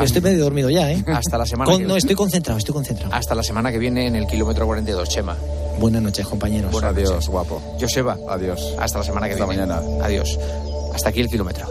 Estoy 0.00 0.20
medio 0.22 0.44
dormido 0.44 0.70
ya, 0.70 0.90
¿eh? 0.92 1.04
Hasta 1.06 1.38
la 1.38 1.46
semana 1.46 1.70
que 1.70 1.76
viene. 1.78 1.88
No, 1.92 1.96
estoy 1.96 2.14
concentrado, 2.16 2.58
estoy 2.58 2.74
concentrado. 2.74 3.14
Hasta 3.14 3.34
la 3.34 3.42
semana 3.42 3.70
que 3.70 3.78
viene 3.78 4.06
en 4.06 4.16
el 4.16 4.26
kilómetro 4.26 4.66
42, 4.66 5.08
Chema. 5.08 5.36
Buenas 5.78 6.02
noches, 6.02 6.26
compañeros. 6.26 6.70
Buenas 6.72 6.92
Adiós, 6.92 7.28
guapo. 7.28 7.60
Joseba. 7.80 8.16
Adiós. 8.28 8.74
Hasta 8.78 8.98
la 8.98 9.04
semana 9.04 9.26
que 9.28 9.34
Hasta 9.34 9.46
viene. 9.46 9.66
mañana. 9.66 10.04
Adiós. 10.04 10.38
Hasta 10.94 11.08
aquí 11.08 11.20
el 11.20 11.28
kilómetro. 11.28 11.66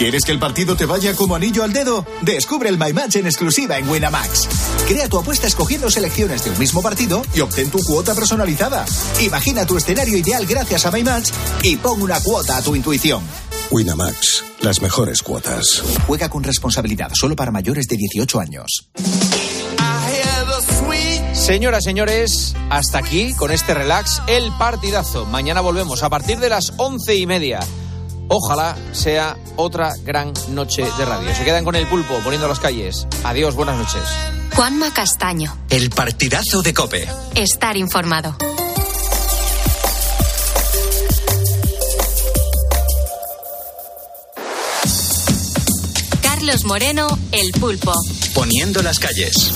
¿Quieres 0.00 0.24
que 0.24 0.32
el 0.32 0.38
partido 0.38 0.76
te 0.76 0.86
vaya 0.86 1.14
como 1.14 1.36
anillo 1.36 1.62
al 1.62 1.74
dedo? 1.74 2.06
Descubre 2.22 2.70
el 2.70 2.78
My 2.78 2.94
Match 2.94 3.16
en 3.16 3.26
exclusiva 3.26 3.76
en 3.76 3.86
Winamax. 3.86 4.48
Crea 4.88 5.10
tu 5.10 5.18
apuesta 5.18 5.46
escogiendo 5.46 5.90
selecciones 5.90 6.42
de 6.42 6.48
un 6.48 6.58
mismo 6.58 6.80
partido 6.80 7.20
y 7.34 7.40
obtén 7.40 7.70
tu 7.70 7.80
cuota 7.80 8.14
personalizada. 8.14 8.86
Imagina 9.20 9.66
tu 9.66 9.76
escenario 9.76 10.16
ideal 10.16 10.46
gracias 10.46 10.86
a 10.86 10.90
My 10.90 11.04
Match 11.04 11.28
y 11.62 11.76
pon 11.76 12.00
una 12.00 12.18
cuota 12.18 12.56
a 12.56 12.62
tu 12.62 12.74
intuición. 12.74 13.22
Winamax, 13.70 14.42
las 14.62 14.80
mejores 14.80 15.22
cuotas. 15.22 15.82
Juega 16.06 16.30
con 16.30 16.44
responsabilidad 16.44 17.10
solo 17.12 17.36
para 17.36 17.50
mayores 17.50 17.86
de 17.86 17.98
18 17.98 18.40
años. 18.40 18.88
Señoras, 21.34 21.84
señores, 21.84 22.54
hasta 22.70 22.98
aquí 22.98 23.34
con 23.34 23.50
este 23.50 23.74
relax 23.74 24.22
el 24.28 24.50
partidazo. 24.58 25.26
Mañana 25.26 25.60
volvemos 25.60 26.02
a 26.02 26.08
partir 26.08 26.38
de 26.38 26.48
las 26.48 26.72
once 26.78 27.16
y 27.16 27.26
media. 27.26 27.60
Ojalá 28.32 28.76
sea 28.92 29.36
otra 29.56 29.92
gran 30.04 30.32
noche 30.50 30.86
de 30.96 31.04
radio. 31.04 31.34
Se 31.34 31.44
quedan 31.44 31.64
con 31.64 31.74
el 31.74 31.84
pulpo 31.88 32.14
poniendo 32.22 32.46
las 32.46 32.60
calles. 32.60 33.08
Adiós, 33.24 33.56
buenas 33.56 33.76
noches. 33.76 34.02
Juanma 34.54 34.94
Castaño. 34.94 35.58
El 35.68 35.90
partidazo 35.90 36.62
de 36.62 36.72
Cope. 36.72 37.08
Estar 37.34 37.76
informado. 37.76 38.36
Carlos 46.22 46.64
Moreno, 46.66 47.08
El 47.32 47.50
Pulpo. 47.58 47.92
Poniendo 48.32 48.80
las 48.82 49.00
calles. 49.00 49.50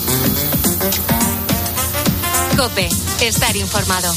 Cope, 2.57 2.89
estar 3.21 3.55
informado. 3.55 4.13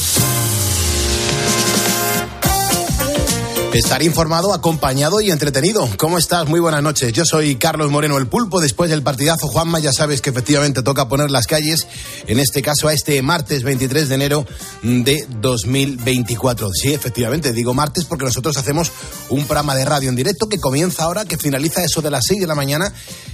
Estar 3.74 4.02
informado, 4.02 4.54
acompañado 4.54 5.20
y 5.20 5.30
entretenido. 5.30 5.86
¿Cómo 5.98 6.16
estás? 6.16 6.48
Muy 6.48 6.58
buenas 6.58 6.82
noches. 6.82 7.12
Yo 7.12 7.26
soy 7.26 7.56
Carlos 7.56 7.90
Moreno, 7.90 8.16
el 8.16 8.26
pulpo. 8.26 8.60
Después 8.60 8.88
del 8.88 9.02
partidazo, 9.02 9.46
Juanma, 9.46 9.78
ya 9.78 9.92
sabes 9.92 10.22
que 10.22 10.30
efectivamente 10.30 10.82
toca 10.82 11.06
poner 11.06 11.30
las 11.30 11.46
calles, 11.46 11.86
en 12.26 12.38
este 12.38 12.62
caso 12.62 12.88
a 12.88 12.94
este 12.94 13.20
martes 13.20 13.62
23 13.64 14.08
de 14.08 14.14
enero 14.14 14.46
de 14.82 15.26
2024. 15.28 16.70
Sí, 16.72 16.94
efectivamente, 16.94 17.52
digo 17.52 17.74
martes 17.74 18.06
porque 18.06 18.24
nosotros 18.24 18.56
hacemos 18.56 18.90
un 19.28 19.44
programa 19.44 19.74
de 19.74 19.84
radio 19.84 20.08
en 20.08 20.16
directo 20.16 20.48
que 20.48 20.58
comienza 20.58 21.04
ahora, 21.04 21.26
que 21.26 21.36
finaliza 21.36 21.84
eso 21.84 22.00
de 22.00 22.10
las 22.10 22.24
6 22.26 22.40
de 22.40 22.46
la 22.46 22.54
mañana 22.54 22.90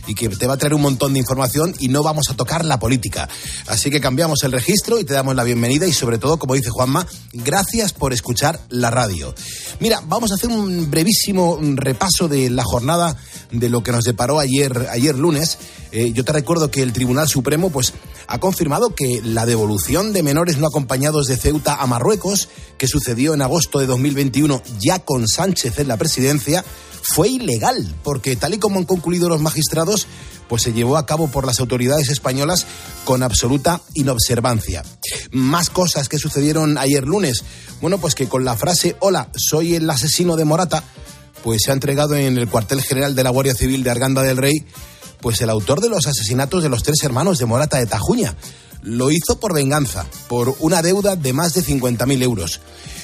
y 0.08 0.16
que 0.16 0.28
te 0.28 0.46
va 0.48 0.54
a 0.54 0.58
traer 0.58 0.74
un 0.74 0.82
montón 0.82 1.12
de 1.12 1.20
información 1.20 1.74
y 1.78 1.88
no 1.88 2.02
vamos 2.02 2.28
a 2.28 2.34
tocar 2.34 2.64
la 2.64 2.80
política. 2.80 3.28
Así 3.68 3.88
que 3.88 4.00
cambiamos 4.00 4.42
el 4.42 4.50
registro 4.50 4.98
y 4.98 5.04
te 5.04 5.14
damos 5.14 5.36
la 5.36 5.44
bienvenida 5.44 5.86
y 5.86 5.92
sobre 5.92 6.18
todo, 6.18 6.38
como 6.38 6.54
dice 6.54 6.70
Juanma, 6.70 7.06
gracias 7.32 7.92
por 7.92 8.12
escuchar 8.12 8.60
la 8.68 8.90
radio. 8.90 9.32
Mira, 9.78 10.02
vamos 10.04 10.23
a 10.30 10.34
hacer 10.34 10.50
un 10.50 10.90
brevísimo 10.90 11.58
repaso 11.60 12.28
de 12.28 12.50
la 12.50 12.64
jornada 12.64 13.16
de 13.50 13.68
lo 13.68 13.82
que 13.82 13.92
nos 13.92 14.04
deparó 14.04 14.38
ayer, 14.38 14.88
ayer 14.90 15.16
lunes. 15.16 15.58
Eh, 15.92 16.12
yo 16.12 16.24
te 16.24 16.32
recuerdo 16.32 16.70
que 16.70 16.82
el 16.82 16.92
Tribunal 16.92 17.28
Supremo 17.28 17.70
pues, 17.70 17.92
ha 18.26 18.38
confirmado 18.38 18.94
que 18.94 19.20
la 19.22 19.46
devolución 19.46 20.12
de 20.12 20.22
menores 20.22 20.58
no 20.58 20.66
acompañados 20.66 21.26
de 21.26 21.36
Ceuta 21.36 21.76
a 21.76 21.86
Marruecos, 21.86 22.48
que 22.78 22.88
sucedió 22.88 23.34
en 23.34 23.42
agosto 23.42 23.78
de 23.78 23.86
2021 23.86 24.62
ya 24.80 24.98
con 24.98 25.28
Sánchez 25.28 25.78
en 25.78 25.88
la 25.88 25.96
presidencia, 25.96 26.64
fue 27.02 27.28
ilegal, 27.28 27.94
porque 28.02 28.34
tal 28.34 28.54
y 28.54 28.58
como 28.58 28.78
han 28.78 28.86
concluido 28.86 29.28
los 29.28 29.40
magistrados, 29.40 30.06
pues 30.48 30.62
se 30.62 30.72
llevó 30.72 30.96
a 30.96 31.06
cabo 31.06 31.28
por 31.28 31.46
las 31.46 31.60
autoridades 31.60 32.08
españolas 32.08 32.66
con 33.04 33.22
absoluta 33.22 33.80
inobservancia. 33.94 34.82
Más 35.30 35.70
cosas 35.70 36.08
que 36.08 36.18
sucedieron 36.18 36.78
ayer 36.78 37.04
lunes. 37.04 37.44
Bueno, 37.80 37.98
pues 37.98 38.14
que 38.14 38.28
con 38.28 38.44
la 38.44 38.56
frase 38.56 38.96
Hola, 39.00 39.30
soy 39.36 39.74
el 39.74 39.88
asesino 39.88 40.36
de 40.36 40.44
Morata, 40.44 40.84
pues 41.42 41.62
se 41.64 41.70
ha 41.70 41.74
entregado 41.74 42.14
en 42.14 42.38
el 42.38 42.48
cuartel 42.48 42.82
general 42.82 43.14
de 43.14 43.22
la 43.22 43.30
Guardia 43.30 43.54
Civil 43.54 43.82
de 43.82 43.90
Arganda 43.90 44.22
del 44.22 44.36
Rey, 44.36 44.64
pues 45.20 45.40
el 45.40 45.50
autor 45.50 45.80
de 45.80 45.88
los 45.88 46.06
asesinatos 46.06 46.62
de 46.62 46.68
los 46.68 46.82
tres 46.82 47.02
hermanos 47.02 47.38
de 47.38 47.46
Morata 47.46 47.78
de 47.78 47.86
Tajuña. 47.86 48.36
Lo 48.82 49.10
hizo 49.10 49.40
por 49.40 49.54
venganza, 49.54 50.06
por 50.28 50.56
una 50.60 50.82
deuda 50.82 51.16
de 51.16 51.32
más 51.32 51.54
de 51.54 51.62
50.000 51.62 52.22
euros. 52.22 52.60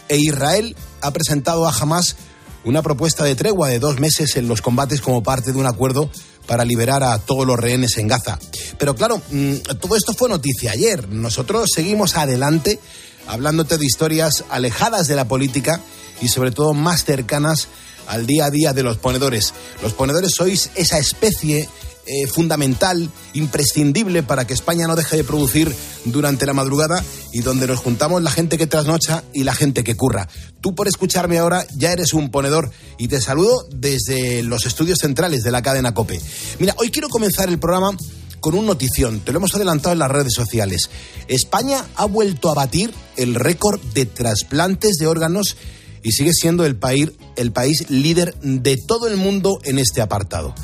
E 0.08 0.18
Israel 0.18 0.76
ha 1.00 1.10
presentado 1.12 1.66
a 1.66 1.72
Hamas 1.72 2.16
una 2.64 2.82
propuesta 2.82 3.24
de 3.24 3.34
tregua 3.34 3.68
de 3.68 3.78
dos 3.78 3.98
meses 4.00 4.36
en 4.36 4.48
los 4.48 4.60
combates 4.60 5.00
como 5.00 5.22
parte 5.22 5.52
de 5.52 5.58
un 5.58 5.66
acuerdo 5.66 6.10
para 6.46 6.64
liberar 6.64 7.02
a 7.02 7.18
todos 7.18 7.46
los 7.46 7.58
rehenes 7.58 7.96
en 7.98 8.08
Gaza. 8.08 8.38
Pero 8.78 8.94
claro, 8.94 9.20
mm, 9.30 9.54
todo 9.80 9.96
esto 9.96 10.14
fue 10.14 10.28
noticia 10.28 10.72
ayer. 10.72 11.08
Nosotros 11.08 11.70
seguimos 11.74 12.16
adelante 12.16 12.80
hablándote 13.26 13.78
de 13.78 13.86
historias 13.86 14.44
alejadas 14.50 15.06
de 15.06 15.16
la 15.16 15.26
política 15.28 15.80
y 16.20 16.28
sobre 16.28 16.50
todo 16.50 16.74
más 16.74 17.04
cercanas 17.04 17.68
al 18.08 18.26
día 18.26 18.46
a 18.46 18.50
día 18.50 18.72
de 18.72 18.82
los 18.82 18.98
ponedores. 18.98 19.54
Los 19.82 19.92
ponedores 19.92 20.32
sois 20.34 20.70
esa 20.74 20.98
especie 20.98 21.68
eh, 22.10 22.26
fundamental, 22.26 23.08
imprescindible 23.34 24.24
para 24.24 24.44
que 24.44 24.52
España 24.52 24.88
no 24.88 24.96
deje 24.96 25.16
de 25.16 25.22
producir 25.22 25.72
durante 26.06 26.44
la 26.44 26.54
madrugada 26.54 27.04
y 27.32 27.42
donde 27.42 27.68
nos 27.68 27.78
juntamos 27.78 28.20
la 28.20 28.32
gente 28.32 28.58
que 28.58 28.66
trasnocha 28.66 29.22
y 29.32 29.44
la 29.44 29.54
gente 29.54 29.84
que 29.84 29.96
curra. 29.96 30.28
Tú 30.60 30.74
por 30.74 30.88
escucharme 30.88 31.38
ahora 31.38 31.64
ya 31.76 31.92
eres 31.92 32.12
un 32.12 32.32
ponedor 32.32 32.72
y 32.98 33.06
te 33.06 33.20
saludo 33.20 33.64
desde 33.70 34.42
los 34.42 34.66
estudios 34.66 34.98
centrales 34.98 35.44
de 35.44 35.52
la 35.52 35.62
cadena 35.62 35.94
Cope. 35.94 36.20
Mira, 36.58 36.74
hoy 36.78 36.90
quiero 36.90 37.08
comenzar 37.08 37.48
el 37.48 37.60
programa 37.60 37.96
con 38.40 38.54
un 38.54 38.66
notición, 38.66 39.20
te 39.20 39.30
lo 39.30 39.38
hemos 39.38 39.54
adelantado 39.54 39.92
en 39.92 40.00
las 40.00 40.10
redes 40.10 40.32
sociales. 40.34 40.90
España 41.28 41.86
ha 41.94 42.06
vuelto 42.06 42.50
a 42.50 42.54
batir 42.54 42.92
el 43.16 43.36
récord 43.36 43.80
de 43.94 44.06
trasplantes 44.06 44.96
de 44.96 45.06
órganos 45.06 45.56
y 46.02 46.10
sigue 46.10 46.32
siendo 46.32 46.64
el 46.64 46.74
país, 46.74 47.12
el 47.36 47.52
país 47.52 47.88
líder 47.88 48.34
de 48.40 48.76
todo 48.76 49.06
el 49.06 49.16
mundo 49.16 49.60
en 49.62 49.78
este 49.78 50.00
apartado. 50.00 50.54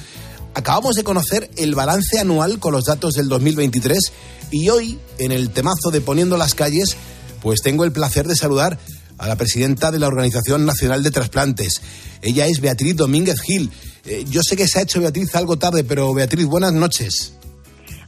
Acabamos 0.57 0.95
de 0.95 1.05
conocer 1.05 1.51
el 1.59 1.75
balance 1.75 2.19
anual 2.19 2.59
con 2.59 2.73
los 2.73 2.87
datos 2.87 3.13
del 3.13 3.29
2023 3.29 4.11
y 4.51 4.71
hoy, 4.71 4.99
en 5.19 5.31
el 5.31 5.51
temazo 5.51 5.91
de 5.93 6.01
Poniendo 6.01 6.39
las 6.39 6.55
calles, 6.55 6.97
pues 7.43 7.61
tengo 7.63 7.85
el 7.85 7.93
placer 7.93 8.27
de 8.27 8.37
saludar 8.37 8.79
a 9.19 9.29
la 9.29 9.37
presidenta 9.37 9.91
de 9.91 9.99
la 9.99 10.07
Organización 10.07 10.65
Nacional 10.65 11.03
de 11.03 11.11
Trasplantes. 11.11 11.83
Ella 12.23 12.47
es 12.47 12.63
Beatriz 12.63 12.97
Domínguez 12.97 13.43
Gil. 13.43 13.71
Eh, 14.07 14.25
yo 14.31 14.41
sé 14.43 14.57
que 14.57 14.67
se 14.67 14.79
ha 14.79 14.83
hecho 14.83 14.99
Beatriz 14.99 15.35
algo 15.35 15.59
tarde, 15.59 15.85
pero 15.85 16.15
Beatriz, 16.15 16.47
buenas 16.47 16.73
noches. 16.73 17.35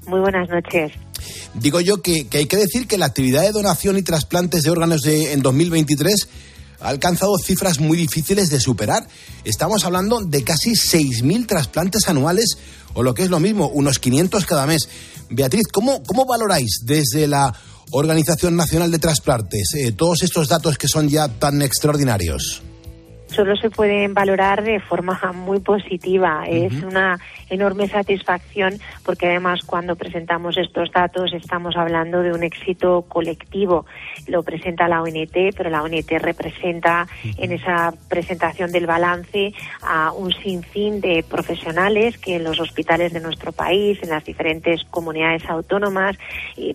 Muy 0.06 0.20
buenas 0.20 0.48
noches. 0.48 0.92
Digo 1.52 1.82
yo 1.82 2.00
que, 2.00 2.28
hay 2.32 2.46
que 2.46 2.56
decir 2.56 2.86
que 2.86 2.96
la 2.96 3.04
actividad 3.04 3.42
de 3.42 3.52
donación 3.52 3.98
y 3.98 4.02
trasplantes 4.02 4.62
de 4.62 4.70
órganos 4.70 5.02
de, 5.02 5.34
en 5.34 5.42
2023 5.42 6.28
ha 6.80 6.88
alcanzado 6.88 7.36
cifras 7.38 7.80
muy 7.80 7.96
difíciles 7.96 8.50
de 8.50 8.60
superar. 8.60 9.06
Estamos 9.44 9.84
hablando 9.84 10.20
de 10.20 10.44
casi 10.44 10.70
6.000 10.70 11.46
trasplantes 11.46 12.08
anuales, 12.08 12.58
o 12.94 13.02
lo 13.02 13.14
que 13.14 13.24
es 13.24 13.30
lo 13.30 13.40
mismo, 13.40 13.68
unos 13.68 13.98
500 13.98 14.46
cada 14.46 14.66
mes. 14.66 14.88
Beatriz, 15.30 15.64
¿cómo, 15.72 16.02
cómo 16.04 16.26
valoráis 16.26 16.80
desde 16.84 17.26
la 17.26 17.52
Organización 17.90 18.56
Nacional 18.56 18.90
de 18.90 18.98
Trasplantes 18.98 19.74
eh, 19.74 19.92
todos 19.92 20.22
estos 20.22 20.48
datos 20.48 20.76
que 20.76 20.88
son 20.88 21.08
ya 21.08 21.28
tan 21.28 21.62
extraordinarios? 21.62 22.62
Solo 23.28 23.56
se 23.56 23.70
pueden 23.70 24.14
valorar 24.14 24.62
de 24.62 24.80
forma 24.80 25.18
muy 25.34 25.60
positiva. 25.60 26.44
Es 26.48 26.82
una 26.82 27.18
enorme 27.50 27.88
satisfacción 27.88 28.74
porque 29.04 29.26
además 29.26 29.60
cuando 29.64 29.96
presentamos 29.96 30.56
estos 30.58 30.90
datos 30.90 31.32
estamos 31.32 31.76
hablando 31.76 32.22
de 32.22 32.32
un 32.32 32.42
éxito 32.42 33.02
colectivo. 33.08 33.86
Lo 34.26 34.42
presenta 34.42 34.88
la 34.88 35.02
ONT, 35.02 35.54
pero 35.56 35.70
la 35.70 35.82
ONT 35.82 36.10
representa 36.18 37.06
en 37.36 37.52
esa 37.52 37.92
presentación 38.08 38.72
del 38.72 38.86
balance 38.86 39.52
a 39.82 40.12
un 40.12 40.32
sinfín 40.32 41.00
de 41.00 41.24
profesionales 41.28 42.18
que 42.18 42.36
en 42.36 42.44
los 42.44 42.60
hospitales 42.60 43.12
de 43.12 43.20
nuestro 43.20 43.52
país, 43.52 43.98
en 44.02 44.10
las 44.10 44.24
diferentes 44.24 44.84
comunidades 44.90 45.48
autónomas, 45.48 46.16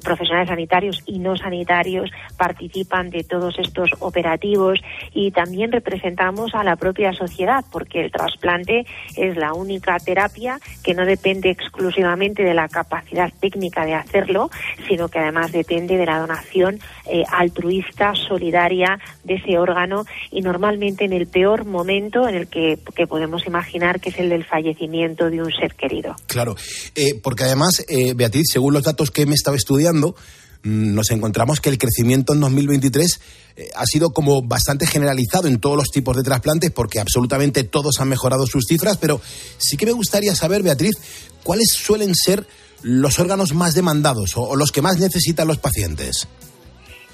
profesionales 0.03 0.49
sanitarios 0.49 1.03
y 1.05 1.19
no 1.19 1.37
sanitarios 1.37 2.09
participan 2.37 3.09
de 3.09 3.23
todos 3.23 3.57
estos 3.59 3.89
operativos 3.99 4.79
y 5.13 5.31
también 5.31 5.71
representamos 5.71 6.42
a 6.53 6.63
la 6.63 6.75
propia 6.75 7.13
sociedad, 7.13 7.63
porque 7.71 8.01
el 8.01 8.11
trasplante 8.11 8.85
es 9.15 9.37
la 9.37 9.53
única 9.53 9.97
terapia 9.99 10.59
que 10.83 10.93
no 10.93 11.05
depende 11.05 11.49
exclusivamente 11.49 12.43
de 12.43 12.53
la 12.53 12.67
capacidad 12.67 13.31
técnica 13.39 13.85
de 13.85 13.93
hacerlo, 13.93 14.49
sino 14.87 15.07
que 15.07 15.19
además 15.19 15.51
depende 15.51 15.97
de 15.97 16.05
la 16.05 16.19
donación 16.19 16.79
eh, 17.05 17.23
altruista, 17.31 18.13
solidaria 18.15 18.99
de 19.23 19.35
ese 19.35 19.57
órgano 19.57 20.05
y 20.31 20.41
normalmente 20.41 21.05
en 21.05 21.13
el 21.13 21.27
peor 21.27 21.65
momento 21.65 22.27
en 22.27 22.35
el 22.35 22.47
que, 22.47 22.77
podemos 23.07 23.45
imaginar 23.45 23.99
que 23.99 24.09
es 24.09 24.19
el 24.19 24.29
del 24.29 24.45
fallecimiento 24.45 25.29
de 25.29 25.41
un 25.41 25.51
ser 25.51 25.75
querido. 25.75 26.15
Claro, 26.27 26.55
eh, 26.95 27.19
porque 27.21 27.43
además, 27.43 27.85
eh, 27.87 28.13
Beatriz, 28.15 28.47
según 28.51 28.73
los 28.73 28.83
datos 28.83 29.11
que 29.11 29.25
me 29.25 29.33
estaba 29.33 29.57
estudiando, 29.57 30.15
nos 30.63 31.11
encontramos 31.11 31.59
que 31.59 31.69
el 31.69 31.77
crecimiento 31.77 32.33
en 32.33 32.39
2023 32.39 33.19
eh, 33.55 33.69
ha 33.75 33.85
sido 33.85 34.11
como 34.11 34.41
bastante 34.41 34.87
generalizado 34.87 35.47
en 35.47 35.59
todos 35.59 35.77
los 35.77 35.89
tipos 35.89 36.15
de 36.15 36.23
trasplantes 36.23 36.71
porque 36.71 36.99
absolutamente 36.99 37.63
todos 37.63 37.99
han 37.99 38.09
mejorado 38.09 38.47
sus 38.47 38.65
cifras, 38.67 38.97
pero 38.97 39.21
sí 39.57 39.77
que 39.77 39.85
me 39.85 39.91
gustaría 39.91 40.35
saber, 40.35 40.63
Beatriz, 40.63 40.95
cuáles 41.43 41.69
suelen 41.69 42.15
ser 42.15 42.47
los 42.81 43.19
órganos 43.19 43.53
más 43.53 43.75
demandados 43.75 44.31
o 44.35 44.55
los 44.55 44.71
que 44.71 44.81
más 44.81 44.97
necesitan 44.99 45.47
los 45.47 45.57
pacientes. 45.57 46.27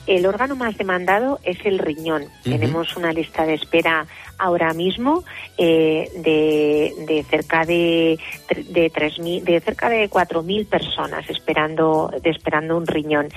El 0.10 0.26
órgano 0.26 0.56
más 0.56 0.76
demandado 0.76 1.40
es 1.44 1.58
el 1.66 1.78
riñón. 1.78 2.26
Tenemos 2.44 2.98
una 2.98 3.14
lista 3.14 3.46
de 3.46 3.54
espera 3.54 4.08
ahora 4.40 4.74
mismo 4.74 5.24
eh, 5.58 6.10
de, 6.16 7.26
cerca 7.30 7.66
de, 7.66 8.18
de, 8.70 8.90
de 9.44 9.60
cerca 9.60 9.90
de 9.90 10.10
4.000 10.10 10.68
personas 10.68 11.30
esperando, 11.30 12.12
esperando 12.24 12.78
un 12.78 12.88
riñón. 12.88 13.28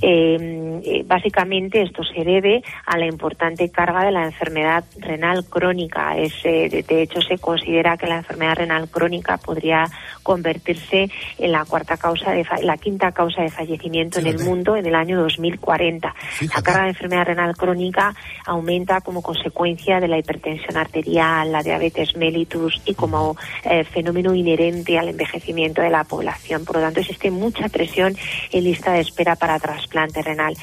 Em, 0.00 0.80
eh, 0.82 1.04
básicamente 1.06 1.82
esto 1.82 2.02
se 2.02 2.24
debe 2.24 2.62
a 2.86 2.96
la 2.96 3.06
importante 3.06 3.68
carga 3.70 4.04
de 4.04 4.12
la 4.12 4.24
enfermedad 4.24 4.84
renal 4.98 5.44
crónica. 5.44 6.16
Es, 6.16 6.42
de, 6.42 7.02
hecho, 7.02 7.20
se 7.20 7.38
considera 7.38 7.96
que 7.96 8.06
la 8.06 8.16
enfermedad 8.16 8.56
renal 8.56 8.88
crónica 8.88 9.36
podría 9.36 9.84
convertirse 10.22 11.10
en 11.38 11.52
la 11.52 11.64
cuarta 11.64 11.96
causa 11.98 12.32
de 12.32 12.46
la 12.62 12.78
quinta 12.78 13.12
causa 13.12 13.42
de 13.42 13.50
fallecimiento 13.50 14.18
en 14.18 14.26
el 14.26 14.38
mundo 14.40 14.76
en 14.76 14.86
el 14.86 14.94
año 14.94 15.20
2040. 15.20 16.14
La 16.54 16.62
carga 16.62 16.82
de 16.84 16.88
enfermedad 16.88 17.26
renal 17.26 17.56
crónica 17.56 18.14
aumenta 18.46 19.02
como 19.02 19.22
consecuencia 19.22 20.00
de 20.00 20.08
la 20.08 20.18
hipertensión 20.18 20.45
arterial, 20.74 21.52
la 21.52 21.62
diabetes 21.62 22.16
mellitus 22.16 22.80
y 22.84 22.94
como 22.94 23.36
eh, 23.64 23.84
fenómeno 23.84 24.34
inherente 24.34 24.98
al 24.98 25.08
envejecimiento 25.08 25.82
de 25.82 25.90
la 25.90 26.04
población. 26.04 26.64
Por 26.64 26.76
lo 26.76 26.82
tanto, 26.82 27.00
existe 27.00 27.30
mucha 27.30 27.68
presión 27.68 28.16
en 28.52 28.64
lista 28.64 28.92
de 28.92 29.00
espera 29.00 29.36
para 29.36 29.58
trasplante 29.58 30.22
renal. 30.22 30.56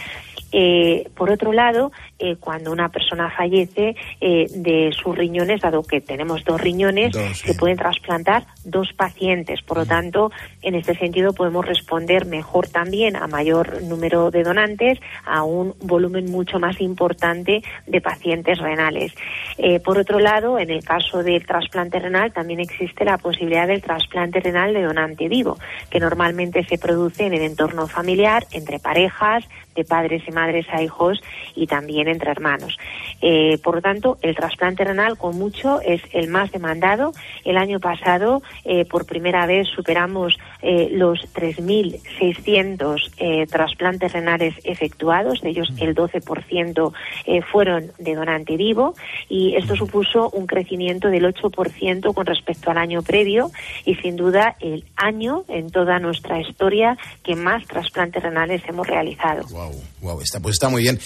Eh, 0.55 1.09
por 1.15 1.31
otro 1.31 1.51
lado, 1.51 1.91
eh, 2.19 2.35
cuando 2.39 2.71
una 2.71 2.89
persona 2.89 3.31
fallece 3.35 3.95
eh, 4.21 4.45
de 4.53 4.91
sus 4.93 5.17
riñones, 5.17 5.61
dado 5.61 5.81
que 5.81 5.99
tenemos 5.99 6.43
dos 6.45 6.61
riñones, 6.61 7.15
se 7.33 7.55
pueden 7.55 7.75
trasplantar 7.75 8.45
dos 8.63 8.93
pacientes. 8.93 9.63
Por 9.63 9.79
lo 9.79 9.85
tanto, 9.87 10.31
en 10.61 10.75
este 10.75 10.95
sentido 10.95 11.33
podemos 11.33 11.65
responder 11.65 12.27
mejor 12.27 12.67
también 12.67 13.15
a 13.15 13.25
mayor 13.25 13.81
número 13.81 14.29
de 14.29 14.43
donantes, 14.43 14.99
a 15.25 15.43
un 15.43 15.73
volumen 15.81 16.31
mucho 16.31 16.59
más 16.59 16.79
importante 16.79 17.63
de 17.87 18.01
pacientes 18.01 18.59
renales. 18.59 19.13
por 19.83 19.97
otro 19.97 20.19
lado, 20.19 20.59
en 20.59 20.69
el 20.69 20.83
caso 20.83 21.23
del 21.23 21.45
trasplante 21.45 21.99
renal 21.99 22.31
también 22.31 22.59
existe 22.59 23.05
la 23.05 23.17
posibilidad 23.17 23.67
del 23.67 23.81
trasplante 23.81 24.39
renal 24.39 24.73
de 24.73 24.83
donante 24.83 25.27
vivo, 25.27 25.57
que 25.89 25.99
normalmente 25.99 26.63
se 26.65 26.77
produce 26.77 27.25
en 27.25 27.33
el 27.33 27.41
entorno 27.41 27.87
familiar, 27.87 28.45
entre 28.51 28.79
parejas, 28.79 29.45
de 29.75 29.83
padres 29.83 30.23
y 30.27 30.31
madres 30.31 30.65
a 30.71 30.81
hijos 30.81 31.21
y 31.55 31.67
también 31.67 32.07
entre 32.07 32.31
hermanos. 32.31 32.77
Eh, 33.21 33.57
por 33.63 33.75
lo 33.75 33.81
tanto, 33.81 34.17
el 34.21 34.35
trasplante 34.35 34.83
renal 34.83 35.17
con 35.17 35.37
mucho 35.37 35.79
es 35.81 36.01
el 36.11 36.29
más 36.29 36.51
demandado. 36.51 37.11
El 37.45 37.57
año 37.57 37.79
pasado, 37.79 38.41
eh, 38.65 38.85
por 38.85 39.05
primera 39.05 39.45
vez, 39.45 39.67
superamos 39.67 40.37
eh, 40.61 40.89
los 40.91 41.19
3.600 41.33 43.47
trasplantes 43.47 44.13
renales 44.13 44.55
efectuados. 44.63 45.41
De 45.41 45.49
ellos, 45.49 45.71
el 45.79 45.95
12% 45.95 46.93
fueron 47.51 47.91
de 47.97 48.15
donante 48.15 48.57
vivo 48.57 48.95
y 49.29 49.55
esto 49.55 49.75
supuso 49.75 50.29
un 50.31 50.47
crecimiento 50.47 51.09
del 51.09 51.25
8% 51.25 52.13
con 52.13 52.25
respecto 52.25 52.71
al 52.71 52.77
año 52.77 53.01
previo 53.01 53.51
y, 53.85 53.95
sin 53.95 54.15
duda, 54.15 54.55
el 54.59 54.85
año 54.95 55.43
en 55.47 55.69
toda 55.69 55.99
nuestra 55.99 56.39
historia 56.39 56.97
que 57.23 57.35
más 57.35 57.65
trasplantes 57.67 58.23
renales 58.23 58.61
hemos 58.67 58.87
realizado. 58.87 59.43
Wow, 60.01 60.21
está, 60.21 60.39
pues 60.39 60.53
está 60.53 60.69
muy 60.69 60.83
bien. 60.83 60.99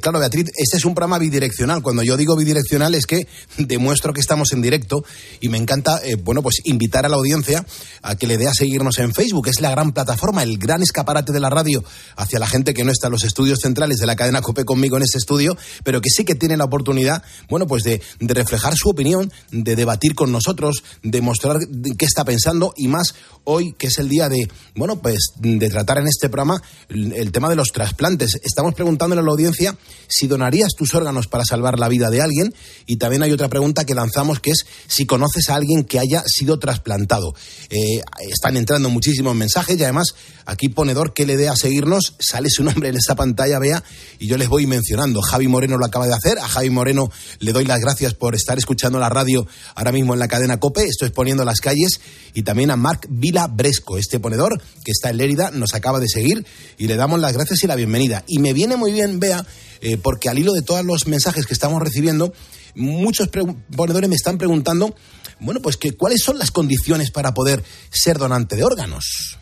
claro, 0.00 0.18
Beatriz, 0.18 0.46
este 0.56 0.76
es 0.76 0.84
un 0.84 0.94
programa 0.94 1.18
bidireccional. 1.18 1.82
Cuando 1.82 2.02
yo 2.02 2.16
digo 2.16 2.36
bidireccional 2.36 2.94
es 2.94 3.06
que 3.06 3.26
demuestro 3.58 4.12
que 4.12 4.20
estamos 4.20 4.52
en 4.52 4.62
directo 4.62 5.04
y 5.40 5.48
me 5.48 5.58
encanta, 5.58 6.00
eh, 6.04 6.16
bueno, 6.16 6.42
pues 6.42 6.60
invitar 6.64 7.06
a 7.06 7.08
la 7.08 7.16
audiencia 7.16 7.64
a 8.02 8.16
que 8.16 8.26
le 8.26 8.38
dé 8.38 8.48
a 8.48 8.54
seguirnos 8.54 8.98
en 8.98 9.12
Facebook. 9.12 9.48
Es 9.48 9.60
la 9.60 9.70
gran 9.70 9.92
plataforma, 9.92 10.42
el 10.42 10.58
gran 10.58 10.82
escaparate 10.82 11.32
de 11.32 11.40
la 11.40 11.50
radio 11.50 11.84
hacia 12.16 12.38
la 12.38 12.46
gente 12.46 12.74
que 12.74 12.84
no 12.84 12.92
está 12.92 13.08
en 13.08 13.12
los 13.12 13.24
estudios 13.24 13.60
centrales 13.60 13.98
de 13.98 14.06
la 14.06 14.16
cadena 14.16 14.42
COPE 14.42 14.64
conmigo 14.64 14.96
en 14.96 15.02
ese 15.02 15.18
estudio, 15.18 15.56
pero 15.84 16.00
que 16.00 16.10
sí 16.10 16.24
que 16.24 16.34
tiene 16.34 16.56
la 16.56 16.64
oportunidad, 16.64 17.22
bueno, 17.48 17.66
pues 17.66 17.82
de, 17.82 18.00
reflejar 18.20 18.74
su 18.76 18.88
opinión, 18.88 19.32
de 19.50 19.76
debatir 19.76 20.14
con 20.14 20.32
nosotros, 20.32 20.82
de 21.02 21.20
mostrar 21.20 21.58
qué 21.98 22.04
está 22.04 22.24
pensando 22.24 22.72
y 22.76 22.88
más 22.88 23.14
hoy, 23.44 23.74
que 23.74 23.88
es 23.88 23.98
el 23.98 24.08
día 24.08 24.28
de, 24.28 24.48
bueno, 24.74 25.00
pues 25.00 25.32
de 25.38 25.68
tratar 25.68 25.98
en 25.98 26.08
este 26.08 26.28
programa 26.28 26.62
el 26.88 27.32
tema 27.32 27.48
de 27.50 27.56
los 27.56 27.71
trasplantes. 27.72 28.38
Estamos 28.42 28.74
preguntándole 28.74 29.20
a 29.20 29.24
la 29.24 29.30
audiencia 29.30 29.76
si 30.08 30.26
donarías 30.26 30.70
tus 30.76 30.94
órganos 30.94 31.26
para 31.26 31.44
salvar 31.44 31.78
la 31.78 31.88
vida 31.88 32.10
de 32.10 32.20
alguien. 32.20 32.54
Y 32.86 32.96
también 32.96 33.22
hay 33.22 33.32
otra 33.32 33.48
pregunta 33.48 33.84
que 33.84 33.94
lanzamos 33.94 34.40
que 34.40 34.50
es 34.50 34.66
si 34.86 35.06
conoces 35.06 35.48
a 35.48 35.56
alguien 35.56 35.84
que 35.84 35.98
haya 35.98 36.22
sido 36.26 36.58
trasplantado. 36.58 37.34
Eh, 37.70 38.02
están 38.28 38.56
entrando 38.56 38.90
muchísimos 38.90 39.34
mensajes 39.34 39.78
y 39.78 39.82
además 39.82 40.14
aquí 40.44 40.68
ponedor 40.68 41.14
que 41.14 41.26
le 41.26 41.36
dé 41.36 41.48
a 41.48 41.56
seguirnos, 41.56 42.14
sale 42.18 42.48
su 42.50 42.62
nombre 42.62 42.88
en 42.88 42.96
esa 42.96 43.14
pantalla, 43.14 43.58
vea, 43.58 43.82
y 44.18 44.26
yo 44.26 44.36
les 44.36 44.48
voy 44.48 44.66
mencionando. 44.66 45.22
Javi 45.22 45.48
Moreno 45.48 45.78
lo 45.78 45.86
acaba 45.86 46.06
de 46.06 46.14
hacer. 46.14 46.38
A 46.38 46.48
Javi 46.48 46.70
Moreno 46.70 47.10
le 47.38 47.52
doy 47.52 47.64
las 47.64 47.80
gracias 47.80 48.14
por 48.14 48.34
estar 48.34 48.58
escuchando 48.58 48.98
la 48.98 49.08
radio 49.08 49.46
ahora 49.74 49.92
mismo 49.92 50.12
en 50.12 50.20
la 50.20 50.28
cadena 50.28 50.60
COPE. 50.60 50.86
Estoy 50.86 51.08
exponiendo 51.08 51.44
las 51.44 51.60
calles. 51.60 52.00
Y 52.34 52.42
también 52.42 52.70
a 52.70 52.76
Marc 52.76 53.06
Vila 53.08 53.46
Bresco, 53.46 53.98
este 53.98 54.20
ponedor 54.20 54.60
que 54.84 54.92
está 54.92 55.10
en 55.10 55.18
Lérida, 55.18 55.50
nos 55.50 55.74
acaba 55.74 56.00
de 56.00 56.08
seguir 56.08 56.46
y 56.78 56.86
le 56.86 56.96
damos 56.96 57.20
las 57.20 57.32
gracias 57.32 57.61
y 57.62 57.68
la 57.68 57.76
bienvenida. 57.76 58.24
Y 58.26 58.38
me 58.38 58.52
viene 58.52 58.76
muy 58.76 58.92
bien, 58.92 59.20
vea, 59.20 59.44
eh, 59.80 59.96
porque 59.96 60.28
al 60.28 60.38
hilo 60.38 60.52
de 60.52 60.62
todos 60.62 60.84
los 60.84 61.06
mensajes 61.06 61.46
que 61.46 61.54
estamos 61.54 61.82
recibiendo, 61.82 62.32
muchos 62.74 63.28
ponedores 63.28 64.08
me 64.08 64.16
están 64.16 64.38
preguntando, 64.38 64.94
bueno, 65.40 65.60
pues 65.60 65.76
que 65.76 65.92
cuáles 65.92 66.22
son 66.22 66.38
las 66.38 66.50
condiciones 66.50 67.10
para 67.10 67.34
poder 67.34 67.62
ser 67.90 68.18
donante 68.18 68.56
de 68.56 68.64
órganos. 68.64 69.38